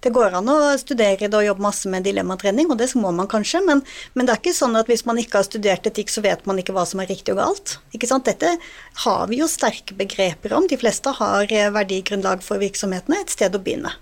Det 0.03 0.11
går 0.11 0.35
an 0.35 0.49
å 0.51 0.57
studere 0.79 1.29
det 1.29 1.37
og 1.37 1.45
jobbe 1.45 1.63
masse 1.63 1.89
med 1.91 2.03
dilemmatrening, 2.03 2.67
og 2.71 2.79
det 2.81 2.89
må 2.99 3.13
man 3.15 3.29
kanskje, 3.31 3.61
men, 3.63 3.83
men, 4.13 4.27
det 4.27 4.35
er 4.35 4.41
ikke 4.41 4.55
sånn 4.57 4.75
at 4.75 4.89
hvis 4.91 5.05
man 5.07 5.21
ikke 5.21 5.39
har 5.39 5.47
studert 5.47 5.87
etikk, 5.87 6.11
så 6.11 6.23
vet 6.25 6.43
man 6.49 6.59
ikke 6.59 6.75
hva 6.75 6.83
som 6.89 6.99
er 6.99 7.07
riktig 7.11 7.35
og 7.35 7.39
galt. 7.39 7.77
Ikke 7.95 8.09
sant? 8.09 8.27
Dette 8.27 8.57
har 9.05 9.23
vi 9.31 9.39
jo 9.39 9.47
sterke 9.47 9.95
begreper 9.95 10.57
om. 10.57 10.67
De 10.67 10.79
fleste 10.79 11.15
har 11.21 11.47
eh, 11.47 11.71
verdigrunnlag 11.71 12.43
for 12.43 12.59
virksomhetene, 12.59 13.23
et 13.23 13.31
sted 13.31 13.55
å 13.55 13.63
begynne. 13.63 13.95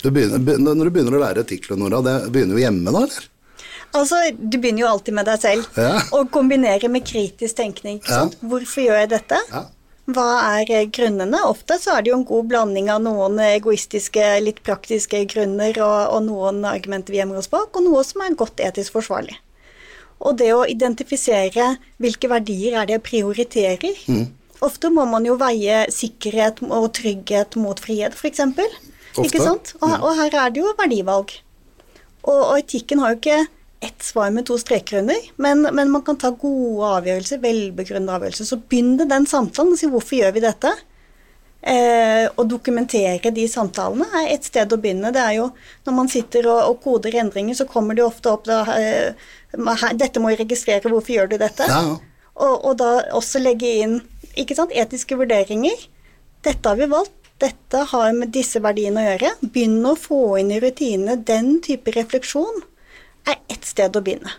Du 0.00 0.10
begynner, 0.12 0.40
når 0.40 0.88
du 0.88 0.92
begynner 0.92 1.18
å 1.18 1.22
lære 1.26 1.44
etikk, 1.44 1.68
Nora, 1.76 2.00
det 2.04 2.16
begynner 2.32 2.56
jo 2.56 2.64
hjemme 2.64 2.88
da, 2.88 3.04
eller? 3.04 3.30
Altså, 3.94 4.16
Du 4.36 4.58
begynner 4.58 4.84
jo 4.84 4.90
alltid 4.90 5.14
med 5.14 5.28
deg 5.28 5.40
selv. 5.44 5.68
Ja. 5.78 6.00
Og 6.16 6.32
kombinerer 6.34 6.90
med 6.90 7.06
kritisk 7.06 7.60
tenkning. 7.60 8.00
Ja. 8.08 8.24
Hvorfor 8.40 8.84
gjør 8.88 9.00
jeg 9.04 9.12
dette? 9.14 9.38
Ja. 9.52 9.66
Hva 10.04 10.28
er 10.58 10.68
eh, 10.68 10.88
grunnene? 10.92 11.40
Ofte 11.48 11.78
så 11.80 11.94
er 11.94 12.04
det 12.04 12.12
jo 12.12 12.18
en 12.18 12.26
god 12.28 12.50
blanding 12.50 12.90
av 12.92 13.00
noen 13.06 13.38
egoistiske, 13.40 14.24
litt 14.44 14.60
praktiske 14.66 15.22
grunner 15.32 15.78
og, 15.80 15.98
og 16.12 16.26
noen 16.26 16.60
argumenter 16.68 17.14
vi 17.14 17.22
gjemmer 17.22 17.40
oss 17.40 17.48
bak, 17.52 17.72
og 17.72 17.86
noe 17.86 18.04
som 18.04 18.24
er 18.24 18.36
godt 18.36 18.60
etisk 18.60 18.98
forsvarlig. 18.98 19.38
Og 20.24 20.36
det 20.40 20.50
å 20.54 20.64
identifisere 20.68 21.74
hvilke 22.00 22.30
verdier 22.30 22.78
er 22.78 22.88
det 22.88 22.98
jeg 22.98 23.06
prioriterer. 23.08 24.04
Mm. 24.08 24.28
Ofte 24.64 24.90
må 24.92 25.04
man 25.08 25.24
jo 25.26 25.38
veie 25.40 25.84
sikkerhet 25.92 26.62
og 26.68 26.92
trygghet 26.96 27.56
mot 27.60 27.80
frihet, 27.80 28.14
f.eks. 28.14 28.44
Ikke 29.24 29.42
sant? 29.42 29.74
Og, 29.80 29.88
mm. 29.88 29.98
og, 29.98 30.10
her 30.20 30.38
er 30.44 30.54
det 30.54 30.62
jo 30.62 30.76
verdivalg. 30.78 31.34
Og, 32.24 32.38
og 32.38 32.56
etikken 32.60 33.02
har 33.02 33.14
jo 33.14 33.20
ikke 33.20 33.42
ett 33.84 34.02
svar 34.02 34.32
med 34.34 34.46
to 34.48 34.56
streker 34.60 35.02
under, 35.02 35.28
men, 35.36 35.62
men, 35.62 35.90
man 35.92 36.02
kan 36.06 36.18
ta 36.20 36.30
gode 36.30 36.88
avgjørelser, 37.00 37.42
velbegrunnede 37.42 38.16
avgjørelser. 38.16 38.48
Så 38.48 38.60
begynne 38.60 39.06
den 39.10 39.28
samtalen 39.28 39.74
og 39.74 39.80
si 39.80 39.90
hvorfor 39.92 40.18
gjør 40.18 40.34
vi 40.36 40.42
dette? 40.44 40.72
Eh, 41.64 42.26
å 42.28 42.44
dokumentere 42.44 43.30
de 43.32 43.46
samtalene 43.48 44.04
er 44.20 44.34
et 44.34 44.44
sted 44.44 44.72
å 44.72 44.78
begynne. 44.80 45.12
Det 45.14 45.22
er 45.22 45.38
jo 45.38 45.46
når 45.86 45.96
man 45.96 46.10
sitter 46.12 46.48
og, 46.52 46.60
og 46.68 46.82
koder 46.84 47.16
endringer, 47.22 47.56
så 47.56 47.68
kommer 47.68 47.96
det 47.96 48.04
ofte 48.04 48.32
opp 48.34 48.44
da, 48.48 48.62
eh, 48.76 49.30
Dette 49.94 50.20
må 50.20 50.32
jeg 50.32 50.42
registrere, 50.42 50.90
hvorfor 50.90 51.14
gjør 51.14 51.30
du 51.30 51.38
dette? 51.38 51.68
Ja. 51.70 51.82
Og, 52.34 52.54
og, 52.56 52.72
da 52.80 52.90
også 53.14 53.38
legge 53.38 53.70
inn 53.84 54.00
ikke 54.40 54.56
sant, 54.58 54.74
etiske 54.74 55.16
vurderinger. 55.16 55.86
Dette 56.44 56.68
har 56.68 56.80
vi 56.80 56.90
valgt. 56.90 57.14
Dette 57.40 57.80
har 57.90 58.12
med 58.16 58.32
disse 58.34 58.60
verdiene 58.62 59.00
å 59.00 59.06
gjøre. 59.06 59.30
Begynn 59.54 59.86
å 59.86 59.94
få 59.98 60.20
inn 60.42 60.52
i 60.54 60.60
rutinene 60.62 61.16
den 61.26 61.60
type 61.64 61.94
refleksjon 61.94 62.62
er 63.28 63.38
ett 63.52 63.68
sted 63.68 63.96
å 63.96 64.02
begynne. 64.04 64.32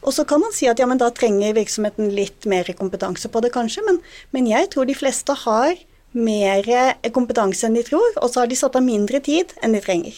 Og 0.00 0.14
så 0.16 0.24
kan 0.24 0.40
man 0.40 0.54
si 0.56 0.68
at 0.70 0.80
ja, 0.80 0.86
men 0.88 1.00
da 1.00 1.10
trenger 1.12 1.56
virksomheten 1.58 2.08
litt 2.16 2.48
mer 2.48 2.68
kompetanse 2.76 3.28
på 3.28 3.42
det, 3.44 3.52
kanskje. 3.52 3.84
Men, 3.86 4.00
men 4.32 4.48
jeg 4.48 4.70
tror 4.72 4.88
de 4.88 4.96
fleste 4.96 5.36
har 5.44 5.76
mer 6.16 6.66
kompetanse 7.14 7.68
enn 7.68 7.76
de 7.76 7.84
tror, 7.86 8.08
og 8.18 8.32
så 8.32 8.42
har 8.42 8.50
de 8.50 8.58
satt 8.58 8.78
av 8.78 8.86
mindre 8.86 9.20
tid 9.22 9.52
enn 9.62 9.76
de 9.76 9.82
trenger. 9.84 10.16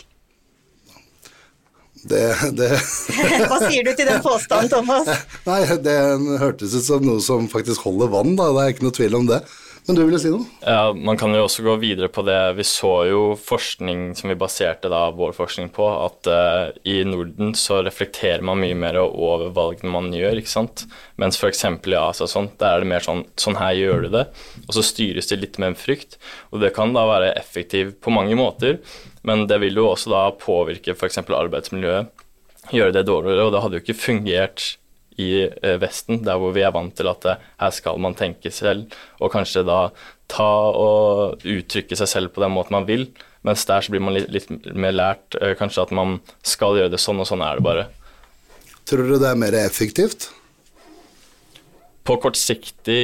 Det, 2.02 2.22
det 2.58 2.70
Hva 3.50 3.58
sier 3.62 3.84
du 3.86 3.92
til 3.94 4.08
den 4.08 4.22
påstanden, 4.24 4.70
Thomas? 4.72 5.10
Nei, 5.46 5.60
Det 5.82 5.98
hørtes 6.40 6.74
ut 6.74 6.86
som 6.86 7.04
noe 7.06 7.22
som 7.22 7.46
faktisk 7.50 7.84
holder 7.86 8.10
vann, 8.10 8.34
da. 8.38 8.48
Det 8.54 8.64
er 8.64 8.74
ikke 8.74 8.86
noe 8.88 8.96
tvil 8.96 9.18
om 9.20 9.28
det. 9.28 9.42
Men 9.86 9.96
du 9.98 10.02
ville 10.04 10.18
si 10.22 10.30
noe? 10.30 10.46
Ja, 10.62 10.92
Man 10.94 11.18
kan 11.18 11.32
jo 11.34 11.42
også 11.42 11.64
gå 11.66 11.74
videre 11.82 12.06
på 12.12 12.22
det. 12.26 12.38
Vi 12.54 12.64
så 12.66 12.90
jo 13.08 13.22
forskning 13.38 14.12
som 14.14 14.30
vi 14.30 14.36
baserte 14.38 14.90
da 14.92 15.08
vår 15.16 15.34
forskning 15.34 15.72
på, 15.74 15.88
at 16.04 16.28
uh, 16.30 16.70
i 16.86 17.00
Norden 17.08 17.50
så 17.58 17.80
reflekterer 17.82 18.44
man 18.46 18.60
mye 18.62 18.76
mer 18.78 19.00
over 19.02 19.48
valgene 19.56 19.90
man 19.90 20.12
gjør, 20.14 20.38
ikke 20.38 20.52
sant. 20.52 20.84
Mens 21.18 21.40
f.eks. 21.40 21.64
i 21.66 21.96
Asia 21.98 22.28
sånn, 22.30 22.52
der 22.62 22.76
er 22.76 22.84
det 22.84 22.92
mer 22.92 23.06
sånn 23.06 23.24
sånn 23.40 23.58
her 23.58 23.74
gjør 23.78 24.06
du 24.06 24.12
det, 24.14 24.26
og 24.68 24.76
så 24.76 24.84
styres 24.86 25.32
det 25.32 25.40
litt 25.42 25.58
med 25.58 25.72
en 25.72 25.78
frykt. 25.78 26.18
Og 26.54 26.62
det 26.62 26.74
kan 26.76 26.94
da 26.94 27.02
være 27.08 27.32
effektivt 27.40 27.98
på 28.04 28.14
mange 28.14 28.38
måter, 28.38 28.78
men 29.26 29.48
det 29.50 29.58
vil 29.64 29.82
jo 29.82 29.88
også 29.90 30.14
da 30.14 30.22
påvirke 30.38 30.94
f.eks. 30.94 31.24
arbeidsmiljøet, 31.26 32.22
gjøre 32.70 32.94
det 32.94 33.08
dårligere, 33.08 33.48
og 33.48 33.54
det 33.54 33.64
hadde 33.64 33.78
jo 33.80 33.82
ikke 33.82 33.98
fungert 33.98 34.68
i 35.20 35.30
eh, 35.44 35.76
Vesten, 35.82 36.22
der 36.26 36.38
hvor 36.40 36.54
vi 36.54 36.64
er 36.64 36.74
vant 36.74 36.94
til 36.96 37.10
at 37.10 37.26
eh, 37.28 37.44
her 37.60 37.74
skal 37.74 38.00
man 38.02 38.16
tenke 38.18 38.52
selv, 38.54 38.92
og 39.20 39.32
kanskje 39.34 39.64
da 39.66 39.86
ta 40.32 40.50
og 40.72 41.44
uttrykke 41.44 41.98
seg 41.98 42.08
selv 42.08 42.32
på 42.32 42.44
den 42.44 42.54
måten 42.54 42.76
man 42.76 42.88
vil, 42.88 43.08
mens 43.46 43.64
der 43.68 43.82
så 43.82 43.92
blir 43.92 44.04
man 44.04 44.16
litt, 44.16 44.30
litt 44.32 44.50
mer 44.72 44.94
lært 44.94 45.36
eh, 45.40 45.56
kanskje 45.58 45.86
at 45.86 45.96
man 45.96 46.20
skal 46.46 46.78
gjøre 46.78 46.94
det 46.94 47.02
sånn, 47.02 47.20
og 47.22 47.28
sånn 47.28 47.44
er 47.44 47.58
det 47.58 47.66
bare. 47.66 47.88
Tror 48.88 49.06
du 49.06 49.16
det 49.18 49.28
er 49.30 49.38
mer 49.38 49.56
effektivt? 49.60 50.30
På 52.02 52.16
kortsiktig 52.18 53.02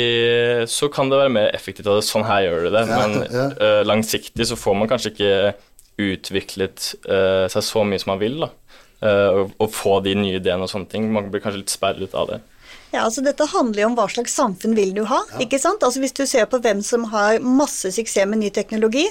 så 0.67 0.89
kan 0.91 1.11
det 1.11 1.21
være 1.21 1.35
mer 1.35 1.53
effektivt, 1.55 1.87
at 1.87 2.07
sånn 2.07 2.27
her 2.27 2.49
gjør 2.49 2.67
du 2.67 2.71
det, 2.75 2.85
Ja, 2.89 3.01
men 3.05 3.19
ja. 3.31 3.49
eh, 3.55 3.83
langsiktig 3.87 4.49
så 4.49 4.59
får 4.59 4.79
man 4.79 4.91
kanskje 4.91 5.15
ikke 5.15 5.35
utviklet 5.99 6.93
uh, 7.11 7.51
seg 7.51 7.65
så 7.67 7.85
mye 7.87 7.99
som 7.99 8.13
man 8.13 8.21
vil, 8.23 8.37
da. 8.45 8.53
Eh, 9.01 9.29
og, 9.31 9.53
og 9.63 9.71
få 9.71 9.99
de 10.03 10.15
nye 10.19 10.41
ideene 10.41 10.67
og 10.67 10.71
sånne 10.73 10.91
ting. 10.91 11.05
Man 11.15 11.29
blir 11.31 11.43
kanskje 11.45 11.61
litt 11.63 11.71
sperret 11.75 12.15
av 12.19 12.33
det. 12.33 12.41
Ja, 12.91 13.05
altså 13.05 13.23
Dette 13.23 13.47
handler 13.53 13.83
jo 13.83 13.89
om 13.91 13.97
hva 13.99 14.07
slags 14.11 14.35
samfunn 14.35 14.75
vil 14.75 14.95
du 14.97 15.05
ha. 15.11 15.21
ikke 15.43 15.61
sant? 15.61 15.85
Altså 15.85 16.01
Hvis 16.03 16.17
du 16.17 16.25
ser 16.27 16.49
på 16.51 16.61
hvem 16.65 16.81
som 16.83 17.05
har 17.13 17.39
masse 17.45 17.93
suksess 17.95 18.27
med 18.27 18.41
ny 18.43 18.51
teknologi, 18.55 19.07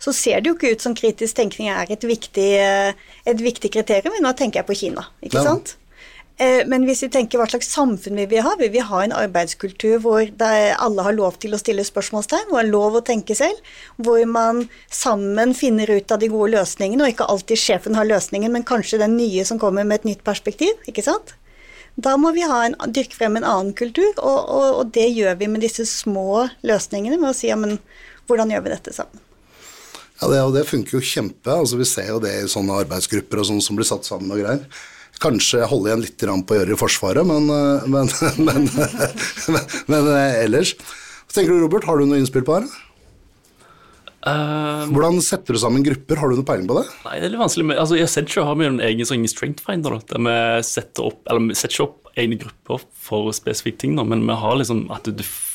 så 0.00 0.12
ser 0.16 0.40
det 0.40 0.50
jo 0.50 0.56
ikke 0.56 0.72
ut 0.74 0.84
som 0.84 0.94
kritisk 0.96 1.36
tenkning 1.36 1.68
er 1.72 1.88
et 1.92 2.04
viktig, 2.08 2.48
eh, 2.60 2.92
et 3.28 3.40
viktig 3.40 3.70
kriterium. 3.72 4.12
Men 4.16 4.26
nå 4.28 4.32
tenker 4.36 4.60
jeg 4.60 4.66
på 4.68 4.76
Kina. 4.82 5.06
ikke 5.22 5.38
Ja. 5.40 5.44
sant? 5.44 5.76
Eh, 6.40 6.62
Men 6.66 6.86
hvis 6.88 7.02
vi 7.04 7.10
tenker 7.12 7.40
hva 7.40 7.46
slags 7.50 7.68
samfunn 7.74 8.16
vi 8.16 8.24
vil 8.30 8.44
ha, 8.46 8.54
vil 8.56 8.72
vi 8.72 8.84
ha 8.84 9.02
en 9.04 9.12
arbeidskultur 9.12 9.98
hvor 10.00 10.22
alle 10.40 11.04
har 11.04 11.16
lov 11.16 11.36
til 11.42 11.52
å 11.52 11.60
stille 11.60 11.84
spørsmålstegn, 11.84 12.48
hvor 12.48 12.62
det 12.62 12.68
er 12.68 12.72
lov 12.72 12.96
å 12.96 13.02
tenke 13.04 13.36
selv, 13.36 13.58
hvor 14.00 14.22
man 14.24 14.62
sammen 14.88 15.52
finner 15.54 15.90
ut 15.92 16.12
av 16.12 16.22
de 16.22 16.30
gode 16.32 16.54
løsningene, 16.54 17.04
og 17.04 17.12
ikke 17.12 17.28
alltid 17.28 17.60
sjefen 17.60 17.98
har 17.98 18.08
løsningen, 18.08 18.52
men 18.52 18.64
kanskje 18.64 19.02
den 19.02 19.18
nye 19.18 19.44
som 19.44 19.60
kommer 19.60 19.84
med 19.84 20.00
et 20.00 20.08
nytt 20.14 20.24
perspektiv. 20.24 20.72
ikke 20.88 21.04
sant? 21.04 21.34
Da 22.00 22.14
må 22.16 22.30
vi 22.32 22.46
en, 22.46 22.76
dyrke 22.88 23.18
frem 23.18 23.36
en 23.36 23.44
annen 23.44 23.74
kultur, 23.76 24.08
og, 24.16 24.38
og, 24.48 24.68
og 24.80 24.94
det 24.94 25.10
gjør 25.12 25.36
vi 25.42 25.48
med 25.50 25.60
disse 25.60 25.84
små 25.84 26.46
løsningene, 26.64 27.18
med 27.20 27.34
å 27.34 27.36
si 27.36 27.50
ja, 27.50 27.58
men 27.60 27.76
hvordan 28.30 28.54
gjør 28.54 28.64
vi 28.64 28.72
dette 28.72 28.94
sammen? 28.96 29.26
Ja, 30.20 30.28
det, 30.28 30.40
og 30.40 30.54
det 30.56 30.64
funker 30.68 30.96
jo 30.98 31.04
kjempe. 31.04 31.52
altså 31.52 31.76
Vi 31.80 31.88
ser 31.88 32.08
jo 32.14 32.20
det 32.22 32.32
i 32.38 32.48
sånne 32.48 32.80
arbeidsgrupper 32.84 33.40
og 33.40 33.50
sånn 33.50 33.62
som 33.64 33.76
blir 33.76 33.88
satt 33.88 34.08
sammen 34.08 34.32
og 34.32 34.40
greier. 34.40 34.64
Kanskje 35.20 35.66
holde 35.68 35.90
igjen 35.90 36.04
litt 36.04 36.22
på 36.22 36.54
å 36.54 36.60
gjøre 36.60 36.76
i 36.76 36.80
Forsvaret, 36.80 37.26
men, 37.28 37.50
eh, 37.52 37.88
men, 37.94 38.12
men, 38.46 38.68
men, 39.90 40.12
eh, 40.14 40.44
ellers. 40.46 40.76
Hva 40.76 41.36
tenker 41.36 41.52
du, 41.52 41.60
Robert? 41.64 41.88
Har 41.88 42.00
du 42.00 42.08
noe 42.08 42.20
innspill 42.22 42.46
på 42.46 42.60
det? 42.60 42.70
Eh, 44.26 44.86
Hvordan 44.92 45.20
setter 45.24 45.56
du 45.56 45.60
sammen 45.62 45.84
grupper? 45.84 46.20
Har 46.20 46.28
du 46.32 46.40
noe 46.40 46.48
peiling 46.48 46.68
på 46.68 46.76
det? 46.80 46.86
Nei, 47.06 47.18
det 47.20 47.28
er 47.28 47.34
litt 47.34 47.40
vanskelig. 47.40 47.76
Altså, 47.76 47.96
I 47.96 48.04
Accenture 48.04 48.44
har 48.48 48.58
vi 48.60 48.68
en 48.68 48.82
egen 48.84 49.08
sånn 49.08 49.28
strength 49.30 49.64
finder, 49.64 49.96
der 50.10 50.24
vi 50.26 50.34
setter 50.66 51.08
opp 51.08 51.22
Eller 51.30 51.46
vi 51.46 51.56
setter 51.56 51.76
ikke 51.76 51.86
opp 51.88 52.10
egne 52.20 52.40
grupper 52.40 52.82
for 53.06 53.30
spesifikke 53.36 53.80
ting, 53.84 53.94
da, 53.96 54.04
men 54.04 54.26
vi 54.26 54.36
har 54.36 54.58
liksom 54.60 54.88
at 54.92 55.08
du 55.08 55.24
f 55.24 55.46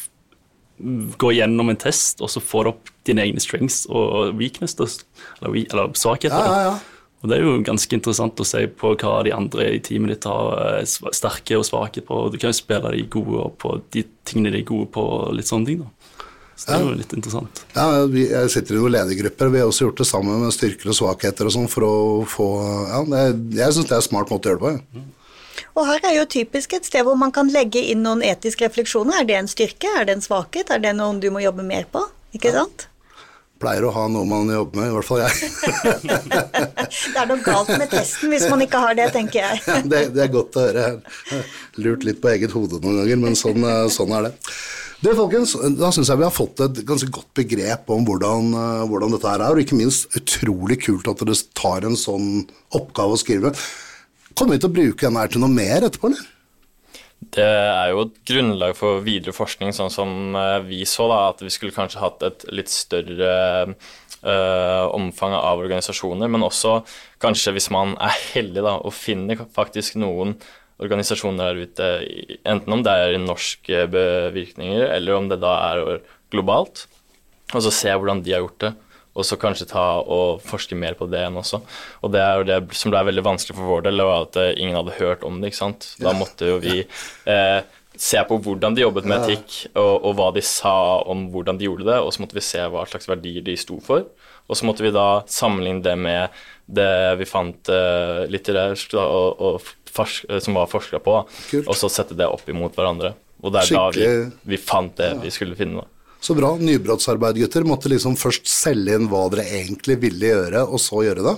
går 1.21 1.37
gjennom 1.37 1.69
en 1.71 1.77
test, 1.79 2.19
og 2.19 2.27
så 2.27 2.41
får 2.43 2.65
du 2.65 2.69
opp 2.73 2.89
dine 3.07 3.23
egne 3.23 3.39
strengths 3.39 3.85
og 3.87 4.33
weaknesses, 4.35 4.97
eller, 5.39 5.55
eller 5.69 5.93
svakheter. 5.95 6.35
Ja, 6.35 6.55
ja, 6.55 6.73
ja. 6.73 6.94
Og 7.25 7.29
Det 7.31 7.39
er 7.39 7.41
jo 7.41 7.61
ganske 7.65 7.97
interessant 7.97 8.37
å 8.37 8.45
se 8.45 8.59
på 8.69 8.91
hva 9.01 9.15
de 9.25 9.31
andre 9.33 9.63
i 9.73 9.79
teamet 9.81 10.11
ditt 10.13 10.27
har 10.29 10.59
eh, 10.77 10.83
sterke 10.85 11.57
og 11.57 11.65
svake 11.65 12.03
på. 12.05 12.19
Du 12.29 12.37
kan 12.37 12.53
jo 12.53 12.57
spille 12.59 12.91
de 12.93 13.01
gode 13.09 13.47
på 13.57 13.79
de 13.95 14.03
tingene 14.29 14.51
de 14.53 14.61
er 14.61 14.67
gode 14.69 14.91
på, 14.93 15.01
og 15.01 15.33
litt 15.33 15.49
sånne 15.49 15.71
ting. 15.71 15.81
da. 15.81 15.89
Så 16.53 16.69
det 16.69 16.77
er 16.77 16.85
jo 16.85 16.93
litt 16.99 17.15
interessant. 17.17 17.63
Ja, 17.73 17.87
vi, 18.13 18.27
Jeg 18.29 18.53
sitter 18.53 18.77
i 18.77 18.83
noen 18.83 18.93
ledergrupper. 18.93 19.49
Vi 19.51 19.63
har 19.63 19.73
også 19.73 19.87
gjort 19.87 20.03
det 20.03 20.07
sammen 20.07 20.45
med 20.45 20.53
styrker 20.53 20.93
og 20.93 20.99
svakheter 21.01 21.49
og 21.49 21.55
sånn 21.57 21.67
for 21.71 21.87
å 21.89 21.95
få 22.29 22.47
ja, 22.91 23.01
det, 23.09 23.25
Jeg 23.57 23.75
syns 23.75 23.89
det 23.89 23.97
er 23.97 24.03
en 24.03 24.09
smart 24.11 24.31
måte 24.31 24.51
å 24.51 24.53
gjøre 24.53 24.61
det 24.61 24.85
på. 24.85 25.01
Ja. 25.01 25.65
Og 25.75 25.89
her 25.89 26.05
er 26.07 26.17
jo 26.19 26.29
typisk 26.29 26.77
et 26.77 26.87
sted 26.87 27.03
hvor 27.07 27.17
man 27.19 27.33
kan 27.35 27.49
legge 27.51 27.81
inn 27.81 28.05
noen 28.05 28.21
etiske 28.23 28.69
refleksjoner. 28.69 29.17
Er 29.23 29.27
det 29.27 29.41
en 29.41 29.49
styrke? 29.51 29.89
Er 29.97 30.05
det 30.07 30.19
en 30.19 30.23
svakhet? 30.23 30.69
Er 30.69 30.83
det 30.83 30.93
noen 30.95 31.19
du 31.23 31.31
må 31.33 31.41
jobbe 31.43 31.65
mer 31.65 31.89
på? 31.89 32.05
Ikke 32.37 32.53
sant? 32.53 32.87
Pleier 33.61 33.85
å 33.87 33.91
ha 33.95 34.05
noe 34.11 34.27
man 34.27 34.49
jobber 34.51 34.81
med, 34.81 34.89
i 34.91 34.95
hvert 34.97 35.07
fall 35.07 35.21
jeg. 35.23 35.33
Det 37.15 37.19
er 37.21 37.29
noe 37.29 37.43
galt 37.43 37.71
med 37.71 37.87
testen 37.91 38.33
hvis 38.33 38.47
man 38.51 38.63
ikke 38.65 38.81
har 38.83 38.97
det, 38.97 39.05
tenker 39.15 39.45
jeg. 39.45 39.61
det, 39.91 40.01
det 40.15 40.25
er 40.25 40.31
godt 40.33 40.57
å 40.59 40.65
høre. 40.65 40.87
Lurt 41.79 42.03
litt 42.07 42.19
på 42.23 42.33
eget 42.33 42.55
hode 42.55 42.81
noen 42.83 42.99
ganger, 43.01 43.21
men 43.21 43.39
sånn, 43.39 43.63
eh, 43.63 43.85
sånn 43.93 44.11
er 44.17 44.27
det. 44.27 44.33
Du, 45.03 45.09
folkens, 45.15 45.55
Da 45.79 45.91
syns 45.93 46.09
jeg 46.11 46.19
vi 46.19 46.27
har 46.27 46.33
fått 46.33 46.61
et 46.65 46.83
ganske 46.87 47.09
godt 47.13 47.31
begrep 47.37 47.91
om 47.95 48.05
hvordan, 48.07 48.53
eh, 48.59 48.85
hvordan 48.91 49.15
dette 49.15 49.31
her 49.31 49.43
er, 49.47 49.55
og 49.55 49.63
ikke 49.63 49.79
minst 49.79 50.11
utrolig 50.19 50.79
kult 50.83 51.07
at 51.11 51.23
dere 51.23 51.39
tar 51.57 51.87
en 51.87 51.99
sånn 51.99 52.29
oppgave 52.75 53.15
å 53.15 53.21
skrive. 53.21 53.55
Kommer 54.35 54.55
vi 54.55 54.63
til 54.63 54.71
å 54.71 54.77
bruke 54.77 55.07
den 55.07 55.19
her 55.19 55.31
til 55.31 55.43
noe 55.43 55.51
mer 55.51 55.87
etterpå, 55.87 56.11
eller? 56.11 56.31
Det 57.33 57.45
er 57.45 57.91
jo 57.93 58.05
et 58.05 58.17
grunnlag 58.27 58.75
for 58.77 59.03
videre 59.05 59.33
forskning, 59.35 59.71
sånn 59.75 59.93
som 59.93 60.35
eh, 60.37 60.59
vi 60.67 60.81
så, 60.89 61.07
da, 61.11 61.19
at 61.31 61.41
vi 61.43 61.51
skulle 61.53 61.75
kanskje 61.75 62.01
hatt 62.01 62.25
et 62.27 62.45
litt 62.53 62.71
større 62.71 63.31
uh, 64.25 64.85
omfang 64.95 65.35
av 65.37 65.61
organisasjoner, 65.63 66.29
men 66.31 66.45
også 66.45 66.79
kanskje 67.23 67.55
hvis 67.55 67.69
man 67.73 67.95
er 68.03 68.15
heldig 68.33 68.65
da, 68.65 68.75
og 68.77 68.95
finner 68.95 69.45
faktisk 69.55 69.97
noen 70.01 70.35
organisasjoner 70.81 71.53
der 71.53 71.67
ute, 71.69 71.89
enten 72.43 72.75
om 72.75 72.83
det 72.83 72.93
er 72.99 73.19
norske 73.21 73.85
bevirkninger, 73.91 74.89
eller 74.89 75.15
om 75.15 75.29
det 75.31 75.39
da 75.43 75.53
er 75.71 76.01
globalt, 76.33 76.85
og 77.53 77.61
så 77.63 77.71
se 77.71 77.93
hvordan 77.93 78.25
de 78.25 78.35
har 78.35 78.43
gjort 78.43 78.61
det. 78.65 78.73
Og 79.15 79.23
så 79.23 79.37
kanskje 79.39 79.69
ta 79.69 79.85
og 80.01 80.41
forske 80.43 80.75
mer 80.75 80.97
på 80.99 81.07
det 81.07 81.21
enn 81.23 81.39
også. 81.39 81.61
Og 82.03 82.11
det 82.11 82.19
er 82.19 82.41
jo 82.41 82.47
det 82.49 82.57
som 82.75 82.91
ble 82.91 83.03
veldig 83.07 83.23
vanskelig 83.23 83.55
for 83.55 83.69
vår 83.71 83.85
del, 83.87 84.03
var 84.03 84.25
at 84.27 84.39
eh, 84.41 84.51
ingen 84.59 84.75
hadde 84.75 84.97
hørt 84.99 85.23
om 85.23 85.39
det. 85.39 85.53
ikke 85.53 85.61
sant? 85.61 85.87
Da 86.03 86.11
måtte 86.17 86.49
jo 86.49 86.57
vi 86.63 86.81
eh, 86.83 87.61
se 87.95 88.19
på 88.27 88.39
hvordan 88.43 88.75
de 88.75 88.83
jobbet 88.83 89.07
med 89.07 89.23
etikk, 89.23 89.55
og, 89.79 89.93
og 90.09 90.17
hva 90.19 90.27
de 90.35 90.43
sa 90.43 90.75
om 91.07 91.29
hvordan 91.31 91.61
de 91.61 91.69
gjorde 91.69 91.87
det, 91.87 91.97
og 92.03 92.11
så 92.11 92.25
måtte 92.25 92.35
vi 92.35 92.43
se 92.43 92.67
hva 92.73 92.83
slags 92.91 93.07
verdier 93.07 93.45
de 93.45 93.55
sto 93.59 93.79
for. 93.83 94.03
Og 94.45 94.59
så 94.59 94.67
måtte 94.67 94.83
vi 94.85 94.91
da 94.93 95.23
sammenligne 95.31 95.81
det 95.85 95.95
med 95.97 96.35
det 96.67 96.91
vi 97.21 97.25
fant 97.29 97.71
eh, 97.71 98.25
litterært 98.29 98.93
og, 98.99 99.41
og 99.41 99.73
fors 99.95 100.19
som 100.43 100.59
var 100.59 100.67
forska 100.69 100.99
på. 100.99 101.21
Kult. 101.53 101.69
og 101.71 101.79
så 101.79 101.89
sette 101.89 102.17
det 102.19 102.27
opp 102.27 102.43
imot 102.51 102.75
hverandre. 102.75 103.15
Og 103.45 103.53
det 103.53 103.63
er 103.63 103.75
da 103.77 103.89
vi, 103.95 104.07
vi 104.53 104.59
fant 104.59 104.95
det 104.99 105.13
vi 105.23 105.31
skulle 105.33 105.57
finne. 105.57 105.83
da. 105.83 105.94
Så 106.25 106.33
bra. 106.33 106.55
Nybrottsarbeid, 106.57 107.37
gutter. 107.37 107.67
Måtte 107.69 107.91
liksom 107.91 108.15
først 108.17 108.49
selge 108.49 108.97
inn 108.97 109.11
hva 109.11 109.27
dere 109.29 109.45
egentlig 109.59 109.99
ville 110.01 110.31
gjøre, 110.31 110.63
og 110.65 110.81
så 110.81 111.03
gjøre 111.05 111.21
det. 111.21 111.35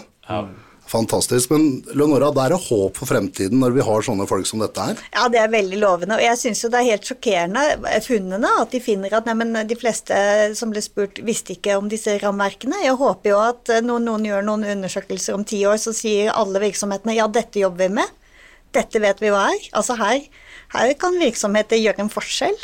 Fantastisk. 0.87 1.51
Men 1.51 1.81
Leonora, 1.91 2.29
det 2.31 2.45
er 2.45 2.53
det 2.53 2.59
håp 2.69 2.95
for 2.95 3.09
fremtiden 3.09 3.59
når 3.59 3.73
vi 3.75 3.83
har 3.83 4.05
sånne 4.07 4.27
folk 4.29 4.47
som 4.47 4.63
dette 4.63 4.85
her? 4.85 5.01
Ja, 5.11 5.25
det 5.31 5.41
er 5.41 5.51
veldig 5.51 5.81
lovende. 5.81 6.15
Og 6.15 6.23
jeg 6.23 6.39
syns 6.39 6.63
jo 6.63 6.71
det 6.71 6.79
er 6.79 6.87
helt 6.93 7.09
sjokkerende, 7.09 7.65
eh, 7.89 7.97
funnene, 8.05 8.53
at 8.61 8.71
de 8.71 8.81
finner 8.85 9.17
at 9.17 9.27
neimen, 9.27 9.51
de 9.67 9.79
fleste 9.79 10.21
som 10.55 10.71
ble 10.71 10.85
spurt, 10.85 11.19
visste 11.27 11.57
ikke 11.57 11.75
om 11.81 11.91
disse 11.91 12.15
rammeverkene. 12.23 12.79
Jeg 12.85 12.95
håper 13.03 13.33
jo 13.33 13.41
at 13.43 13.73
eh, 13.73 13.83
når 13.83 14.05
noen 14.05 14.29
gjør 14.29 14.47
noen 14.47 14.63
undersøkelser 14.77 15.35
om 15.35 15.43
ti 15.43 15.65
år, 15.67 15.81
så 15.83 15.91
sier 15.91 16.31
alle 16.31 16.63
virksomhetene 16.63 17.17
ja, 17.19 17.27
dette 17.27 17.59
jobber 17.59 17.89
vi 17.89 17.99
med. 17.99 18.15
Dette 18.77 19.03
vet 19.03 19.19
vi 19.19 19.35
hva 19.35 19.49
er. 19.51 19.69
Altså 19.75 19.99
her, 19.99 20.23
her 20.77 20.95
kan 21.03 21.19
virksomheter 21.19 21.83
gjøre 21.83 22.07
en 22.07 22.15
forskjell. 22.15 22.55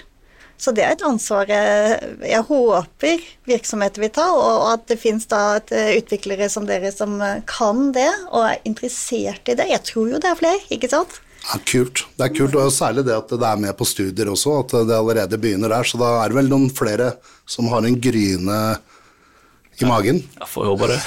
Så 0.64 0.72
det 0.72 0.86
er 0.86 0.94
et 0.96 1.04
ansvar 1.04 1.50
eh, 1.52 2.06
jeg 2.24 2.46
håper 2.48 3.24
virksomheter 3.50 4.06
vil 4.06 4.14
ta, 4.16 4.30
og 4.32 4.70
at 4.70 4.86
det 4.88 5.00
finnes 5.02 5.28
da 5.28 5.58
et, 5.58 5.74
eh, 5.76 5.98
utviklere 6.00 6.48
som 6.52 6.68
dere 6.70 6.94
som 6.96 7.18
eh, 7.20 7.42
kan 7.50 7.90
det, 7.96 8.08
og 8.30 8.46
er 8.48 8.64
interessert 8.70 9.52
i 9.52 9.58
det. 9.60 9.68
Jeg 9.74 9.84
tror 9.90 10.14
jo 10.14 10.22
det 10.24 10.32
er 10.32 10.40
flere, 10.40 10.64
ikke 10.72 10.92
sant? 10.94 11.20
Ja, 11.44 11.60
kult. 11.68 12.06
Det 12.16 12.30
er 12.30 12.36
kult, 12.38 12.56
og 12.56 12.72
særlig 12.72 13.04
det 13.10 13.18
at 13.18 13.36
det 13.36 13.50
er 13.50 13.60
med 13.60 13.76
på 13.76 13.88
studier 13.90 14.32
også, 14.32 14.56
at 14.64 14.78
det 14.88 14.96
allerede 14.96 15.42
begynner 15.42 15.74
der. 15.76 15.84
Så 15.84 16.00
da 16.00 16.14
er 16.22 16.32
det 16.32 16.40
vel 16.40 16.52
noen 16.54 16.72
flere 16.72 17.12
som 17.44 17.68
har 17.74 17.84
en 17.84 18.00
gryne 18.00 18.60
i 19.82 19.90
magen. 19.90 20.24
Jeg 20.40 20.52
får 20.54 20.72
håpe 20.72 20.94
det. 20.94 21.00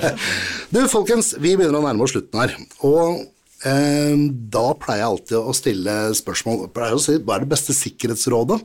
Du, 0.72 0.80
folkens, 0.90 1.34
vi 1.36 1.52
begynner 1.52 1.82
å 1.82 1.84
nærme 1.84 2.06
oss 2.06 2.16
slutten 2.16 2.40
her. 2.40 2.56
Og 2.86 3.26
da 3.66 4.66
pleier 4.78 5.00
jeg 5.02 5.08
alltid 5.10 5.36
å 5.40 5.54
stille 5.56 5.94
spørsmål. 6.14 6.68
Pleier 6.74 6.94
å 6.94 7.02
si 7.02 7.16
hva 7.18 7.36
er 7.36 7.44
det 7.44 7.50
beste 7.50 7.74
sikkerhetsrådet? 7.74 8.60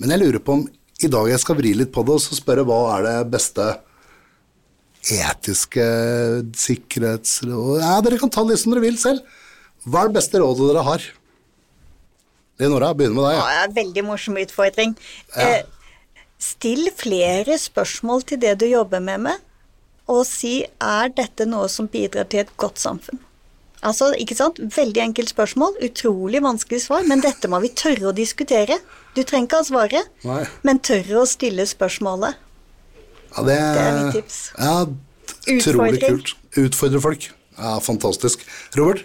Men 0.00 0.14
jeg 0.14 0.22
lurer 0.22 0.40
på 0.44 0.54
om 0.56 0.62
i 1.02 1.10
dag 1.10 1.28
jeg 1.28 1.42
skal 1.42 1.58
vri 1.58 1.72
litt 1.76 1.90
på 1.92 2.04
det 2.06 2.14
og 2.14 2.22
så 2.22 2.36
spørre 2.38 2.64
hva 2.64 2.78
er 2.96 3.06
det 3.08 3.16
beste 3.32 3.66
etiske 5.02 5.84
sikkerhetsrådet 6.62 7.82
Ja, 7.82 7.96
dere 8.04 8.20
kan 8.22 8.30
ta 8.30 8.44
det 8.46 8.58
som 8.62 8.72
dere 8.72 8.84
vil 8.84 8.98
selv. 9.00 9.20
Hva 9.84 10.04
er 10.04 10.12
det 10.12 10.18
beste 10.20 10.38
rådet 10.40 10.68
dere 10.70 10.84
har? 10.86 11.06
Leonora, 12.62 12.92
begynner 12.94 13.16
med 13.18 13.24
deg. 13.26 13.38
Ja, 13.40 13.62
Ja. 13.62 13.66
veldig 13.74 14.04
morsom 14.06 14.36
utfordring. 14.38 14.94
Eh, 15.36 15.62
still 16.38 16.90
flere 16.94 17.58
spørsmål 17.58 18.22
til 18.24 18.38
det 18.38 18.58
du 18.60 18.66
jobber 18.66 19.00
med, 19.00 19.20
med, 19.20 19.38
og 20.06 20.24
si 20.26 20.62
er 20.80 21.08
dette 21.08 21.46
noe 21.46 21.68
som 21.68 21.88
bidrar 21.88 22.28
til 22.28 22.40
et 22.40 22.56
godt 22.56 22.78
samfunn. 22.78 23.18
Altså, 23.82 24.12
ikke 24.14 24.36
sant? 24.38 24.60
Veldig 24.76 25.02
enkelt 25.02 25.32
spørsmål, 25.32 25.74
utrolig 25.82 26.42
vanskelig 26.44 26.84
svar, 26.84 27.02
men 27.08 27.22
dette 27.24 27.50
må 27.50 27.58
vi 27.64 27.72
tørre 27.74 28.12
å 28.12 28.14
diskutere. 28.14 28.78
Du 29.16 29.24
trenger 29.26 29.48
ikke 29.48 29.58
ha 29.58 29.66
svaret, 29.66 30.10
Nei. 30.26 30.42
men 30.62 30.78
tørre 30.78 31.24
å 31.24 31.28
stille 31.28 31.66
spørsmålet. 31.66 32.38
Ja, 33.32 33.42
det, 33.48 33.56
Det 33.56 33.82
er 33.82 33.96
mitt 33.98 34.18
tips. 34.20 34.38
Ja, 34.58 34.76
utrolig 35.56 36.02
kult. 36.04 36.36
Utfordre 36.62 37.02
folk. 37.02 37.26
Ja, 37.58 37.78
fantastisk. 37.82 38.46
Robert? 38.78 39.02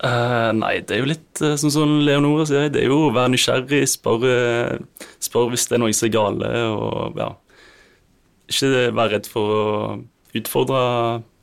Uh, 0.00 0.50
nei, 0.56 0.78
det 0.80 0.96
er 0.96 1.02
jo 1.02 1.10
litt 1.10 1.40
eh, 1.44 1.58
sånn 1.60 1.72
som 1.74 1.90
Leonora 2.06 2.46
sier. 2.48 2.70
Det 2.72 2.80
er 2.80 2.88
jo 2.88 3.10
å 3.10 3.12
være 3.12 3.34
nysgjerrig, 3.34 3.82
spørre 3.92 4.78
spør 5.20 5.50
hvis 5.52 5.66
det 5.68 5.76
er 5.76 5.82
noe 5.82 5.96
som 5.96 6.08
er 6.08 6.14
gale, 6.14 6.52
og 6.72 7.20
ja 7.20 7.34
Ikke 8.48 8.86
være 8.96 9.10
redd 9.12 9.28
for 9.28 9.52
å 9.52 9.66
utfordre 10.40 10.80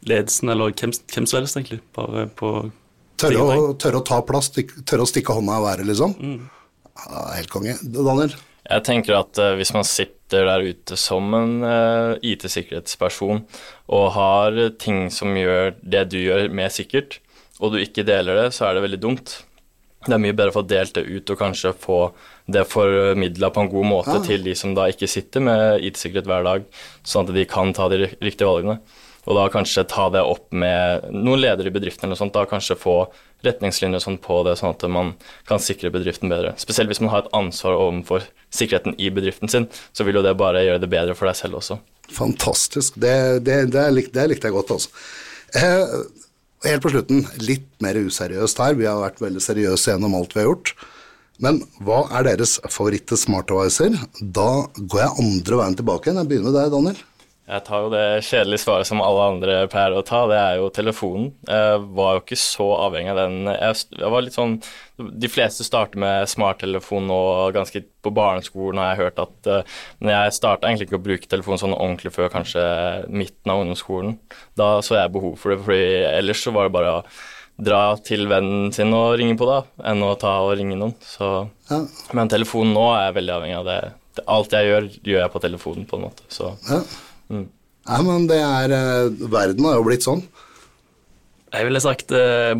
ledelsen 0.10 0.52
eller 0.54 0.74
hvem, 0.74 0.94
hvem 1.14 1.30
som 1.30 1.42
helst, 1.42 1.60
egentlig. 1.60 1.82
Bare 1.98 2.28
på 2.40 2.52
Tørre 3.18 3.42
å, 3.42 3.72
tørre 3.82 3.98
å 3.98 4.06
ta 4.06 4.20
plass, 4.26 4.52
tørre 4.54 5.02
å 5.02 5.10
stikke 5.10 5.34
hånda 5.34 5.56
i 5.58 5.64
været, 5.64 5.88
liksom. 5.90 6.14
Mm. 6.22 6.44
helt 7.34 7.50
konge. 7.50 7.74
Daniel? 7.82 8.36
Jeg 8.68 8.84
tenker 8.86 9.18
at 9.18 9.40
uh, 9.42 9.56
hvis 9.58 9.72
man 9.74 9.88
sitter 9.88 10.46
der 10.46 10.66
ute 10.68 10.98
som 11.00 11.32
en 11.34 11.56
uh, 11.64 12.20
IT-sikkerhetsperson 12.22 13.46
og 13.96 14.06
har 14.18 14.60
ting 14.78 15.08
som 15.14 15.34
gjør 15.40 15.78
det 15.82 16.04
du 16.12 16.20
gjør, 16.20 16.50
mer 16.54 16.70
sikkert, 16.74 17.22
og 17.58 17.74
du 17.74 17.80
ikke 17.82 18.06
deler 18.06 18.44
det, 18.44 18.48
så 18.54 18.68
er 18.68 18.78
det 18.78 18.86
veldig 18.86 19.02
dumt. 19.02 19.38
Det 20.06 20.14
er 20.14 20.22
mye 20.22 20.36
bedre 20.38 20.54
å 20.54 20.60
få 20.60 20.66
delt 20.68 20.94
det 20.96 21.08
ut 21.08 21.32
og 21.34 21.40
kanskje 21.40 21.74
få 21.74 22.02
det 22.54 22.68
formidla 22.70 23.50
på 23.52 23.64
en 23.64 23.72
god 23.72 23.88
måte 23.88 24.20
til 24.28 24.46
de 24.46 24.54
som 24.56 24.76
da 24.78 24.86
ikke 24.92 25.10
sitter 25.10 25.44
med 25.44 25.88
IT-sikkerhet 25.88 26.30
hver 26.30 26.46
dag, 26.46 26.70
sånn 27.02 27.26
at 27.26 27.34
de 27.36 27.48
kan 27.50 27.74
ta 27.76 27.90
de 27.92 28.04
riktige 28.06 28.48
valgene. 28.48 28.78
Og 29.28 29.36
da 29.36 29.48
kanskje 29.52 29.84
ta 29.92 30.08
det 30.14 30.24
opp 30.24 30.54
med 30.56 31.10
noen 31.12 31.42
ledere 31.44 31.68
i 31.68 31.76
bedriften 31.76 32.06
eller 32.06 32.16
noe 32.16 32.22
sånt, 32.22 32.36
da 32.36 32.46
kanskje 32.48 32.78
få 32.80 32.96
retningslinjer 33.46 34.02
sånn 34.02 34.20
på 34.24 34.40
det, 34.48 34.56
sånn 34.60 34.74
at 34.74 34.86
man 34.92 35.14
kan 35.50 35.62
sikre 35.62 35.92
bedriften 35.94 36.32
bedre. 36.32 36.54
Spesielt 36.62 36.90
hvis 36.92 37.02
man 37.04 37.12
har 37.12 37.26
et 37.26 37.34
ansvar 37.38 37.76
overfor 37.76 38.26
sikkerheten 38.56 38.96
i 38.96 39.12
bedriften 39.14 39.52
sin, 39.52 39.68
så 39.92 40.08
vil 40.08 40.20
jo 40.20 40.26
det 40.26 40.38
bare 40.40 40.64
gjøre 40.64 40.82
det 40.84 40.92
bedre 40.94 41.18
for 41.18 41.30
deg 41.30 41.38
selv 41.40 41.60
også. 41.60 41.80
Fantastisk. 42.16 42.96
Det, 42.96 43.44
det, 43.46 43.66
det, 43.76 43.84
lik, 43.94 44.14
det 44.16 44.30
likte 44.32 44.48
jeg 44.48 44.56
godt, 44.56 44.72
altså. 44.78 44.96
Eh, 45.60 45.98
helt 46.70 46.86
på 46.86 46.94
slutten, 46.94 47.26
litt 47.44 47.68
mer 47.84 48.00
useriøst 48.00 48.64
her. 48.64 48.80
Vi 48.80 48.88
har 48.88 49.04
vært 49.04 49.22
veldig 49.24 49.44
seriøse 49.44 49.92
gjennom 49.92 50.16
alt 50.18 50.36
vi 50.36 50.44
har 50.44 50.50
gjort. 50.54 50.74
Men 51.44 51.60
hva 51.86 52.06
er 52.18 52.26
deres 52.32 52.56
favoritte 52.66 53.20
smartdevicer? 53.20 53.94
Da 54.22 54.66
går 54.80 55.04
jeg 55.04 55.26
andre 55.28 55.62
veien 55.62 55.78
tilbake. 55.78 56.16
Jeg 56.16 56.32
begynner 56.32 56.50
med 56.50 56.58
deg, 56.58 56.74
Daniel. 56.74 57.04
Jeg 57.48 57.64
tar 57.64 57.86
jo 57.86 57.92
det 57.94 58.26
kjedelige 58.28 58.60
svaret 58.60 58.90
som 58.90 59.00
alle 59.00 59.28
andre 59.32 59.54
pleier 59.72 59.94
å 59.96 60.04
ta, 60.04 60.26
det 60.28 60.36
er 60.36 60.58
jo 60.60 60.68
telefonen. 60.76 61.30
Jeg 61.48 61.86
var 61.96 62.18
jo 62.18 62.24
ikke 62.26 62.40
så 62.42 62.66
avhengig 62.76 63.14
av 63.14 63.22
den. 63.22 63.38
Jeg, 63.54 64.02
var 64.12 64.26
litt 64.26 64.36
sånn 64.36 64.58
De 64.98 65.30
fleste 65.32 65.64
starter 65.64 66.02
med 66.04 66.28
smarttelefon 66.28 67.08
nå 67.08 67.22
ganske 67.56 67.86
på 68.04 68.12
barneskolen, 68.12 68.82
har 68.84 68.92
jeg 68.92 69.02
hørt 69.06 69.24
at 69.24 69.50
uh, 69.52 69.80
Men 70.02 70.12
jeg 70.12 70.36
starta 70.36 70.68
egentlig 70.68 70.90
ikke 70.90 71.00
å 71.00 71.06
bruke 71.08 71.32
telefon 71.32 71.62
sånn 71.62 71.78
ordentlig 71.78 72.12
før 72.18 72.34
kanskje 72.36 72.68
midten 73.08 73.54
av 73.54 73.64
ungdomsskolen. 73.64 74.20
Da 74.60 74.70
så 74.84 75.00
jeg 75.00 75.16
behov 75.16 75.40
for 75.40 75.56
det, 75.56 75.62
fordi 75.64 75.90
ellers 76.12 76.44
så 76.44 76.52
var 76.56 76.68
det 76.68 76.76
bare 76.76 76.94
å 77.00 77.02
dra 77.58 77.82
til 78.06 78.28
vennen 78.30 78.74
sin 78.76 78.92
og 78.94 79.16
ringe 79.18 79.40
på, 79.40 79.48
da, 79.50 79.62
enn 79.88 80.04
å 80.06 80.14
ta 80.20 80.36
og 80.44 80.58
ringe 80.60 80.76
noen. 80.76 80.98
Så 81.02 81.48
Ja. 81.72 81.82
Men 82.12 82.30
telefonen 82.32 82.76
nå 82.76 82.90
er 82.92 83.08
jeg 83.08 83.20
veldig 83.22 83.38
avhengig 83.40 83.58
av 83.64 83.68
det. 83.72 83.82
det. 84.20 84.24
Alt 84.36 84.54
jeg 84.56 84.68
gjør, 84.68 84.90
gjør 85.04 85.22
jeg 85.24 85.34
på 85.34 85.46
telefonen, 85.48 85.88
på 85.88 85.98
en 85.98 86.10
måte. 86.10 86.28
Så 86.28 86.52
Ja. 86.68 86.84
Nei, 87.32 88.02
men 88.04 88.28
det 88.28 88.38
er 88.44 88.74
eh, 88.76 89.28
Verden 89.32 89.68
har 89.68 89.78
jo 89.80 89.86
blitt 89.88 90.06
sånn. 90.06 90.24
Jeg 91.56 91.64
ville 91.70 91.80
sagt 91.80 92.12
eh, 92.12 92.52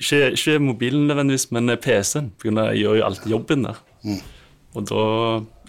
ikke, 0.00 0.20
ikke 0.32 0.58
mobilen 0.64 1.06
nødvendigvis, 1.10 1.50
men 1.52 1.68
eh, 1.72 1.80
PC-en. 1.80 2.30
For 2.40 2.48
jeg 2.50 2.80
gjør 2.80 3.00
jo 3.00 3.06
alltid 3.08 3.34
jobben 3.34 3.66
der. 3.68 3.80
Og 4.76 4.86
da 4.88 5.04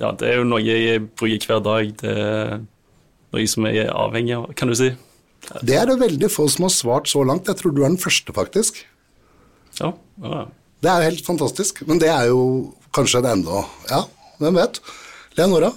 Ja, 0.02 0.12
det 0.18 0.30
er 0.30 0.40
jo 0.40 0.48
noe 0.48 0.62
jeg 0.64 1.04
bruker 1.20 1.52
hver 1.52 1.64
dag. 1.66 1.92
Det 2.00 2.14
er 2.16 2.62
noe 3.32 3.48
som 3.52 3.68
jeg 3.68 3.84
er 3.84 3.92
avhengig 3.96 4.38
av, 4.38 4.48
kan 4.58 4.72
du 4.72 4.78
si. 4.80 4.94
Det 5.66 5.76
er 5.76 5.90
det 5.90 6.00
veldig 6.00 6.30
få 6.32 6.48
som 6.54 6.68
har 6.68 6.74
svart 6.74 7.12
så 7.12 7.26
langt. 7.28 7.50
Jeg 7.50 7.60
tror 7.60 7.76
du 7.76 7.84
er 7.84 7.90
den 7.90 8.02
første, 8.02 8.34
faktisk. 8.36 8.84
Ja, 9.82 9.92
ja. 10.24 10.46
Det 10.82 10.90
er 10.90 11.04
jo 11.04 11.10
helt 11.12 11.28
fantastisk. 11.28 11.84
Men 11.90 12.00
det 12.02 12.10
er 12.10 12.32
jo 12.32 12.42
kanskje 12.96 13.22
det 13.22 13.36
enda 13.36 13.62
Ja, 13.92 14.04
hvem 14.42 14.58
vet. 14.58 14.80
Leonora? 15.38 15.70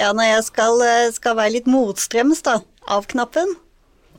Ja, 0.00 0.14
når 0.16 0.30
jeg 0.30 0.44
skal, 0.46 0.82
eh, 0.86 1.12
skal 1.12 1.36
være 1.36 1.58
litt 1.58 1.66
motstrøms 1.68 2.40
da, 2.46 2.60
av 2.88 3.04
knappen. 3.10 3.50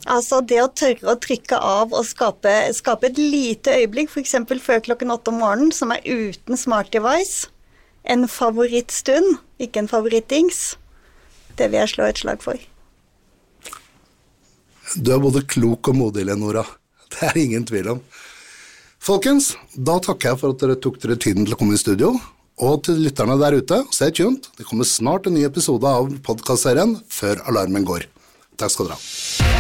Altså 0.06 0.42
det 0.46 0.60
å 0.62 0.70
tørre 0.70 1.14
å 1.14 1.18
trykke 1.22 1.58
av 1.58 1.94
og 1.94 2.06
skape, 2.06 2.52
skape 2.74 3.10
et 3.10 3.18
lite 3.18 3.74
øyeblikk, 3.80 4.10
f.eks. 4.10 4.36
før 4.62 4.82
klokken 4.86 5.14
åtte 5.14 5.34
om 5.34 5.40
morgenen, 5.42 5.72
som 5.74 5.94
er 5.94 6.06
uten 6.06 6.58
smart 6.58 6.92
device. 6.94 7.50
En 8.06 8.28
favorittstund, 8.28 9.40
ikke 9.62 9.84
en 9.84 9.90
favorittdings. 9.90 10.76
Det 11.58 11.70
vil 11.70 11.82
jeg 11.82 11.94
slå 11.96 12.10
et 12.10 12.22
slag 12.22 12.42
for. 12.46 12.58
Du 14.98 15.14
er 15.14 15.22
både 15.22 15.46
klok 15.46 15.90
og 15.90 15.98
modig, 15.98 16.26
Lenora. 16.30 16.66
Det 17.12 17.30
er 17.30 17.42
ingen 17.42 17.66
tvil 17.66 17.90
om. 17.96 18.04
Folkens, 19.02 19.56
da 19.74 19.98
takker 20.00 20.32
jeg 20.32 20.40
for 20.42 20.54
at 20.54 20.62
dere 20.62 20.78
tok 20.78 21.02
dere 21.02 21.18
tiden 21.18 21.46
til 21.46 21.56
å 21.56 21.60
komme 21.60 21.78
i 21.78 21.82
studio. 21.82 22.14
Og 22.62 22.84
til 22.86 23.00
lytterne 23.02 23.40
der 23.42 23.58
ute, 23.58 23.80
stay 23.90 24.14
tuned. 24.14 24.46
Det 24.58 24.68
kommer 24.70 24.86
snart 24.86 25.26
en 25.26 25.34
ny 25.34 25.48
episode 25.48 25.88
av 25.90 26.12
podkastserien 26.28 27.00
Før 27.10 27.42
alarmen 27.50 27.88
går. 27.88 28.06
Takk 28.62 28.76
skal 28.76 28.92
dere 28.92 29.00
ha. 29.00 29.51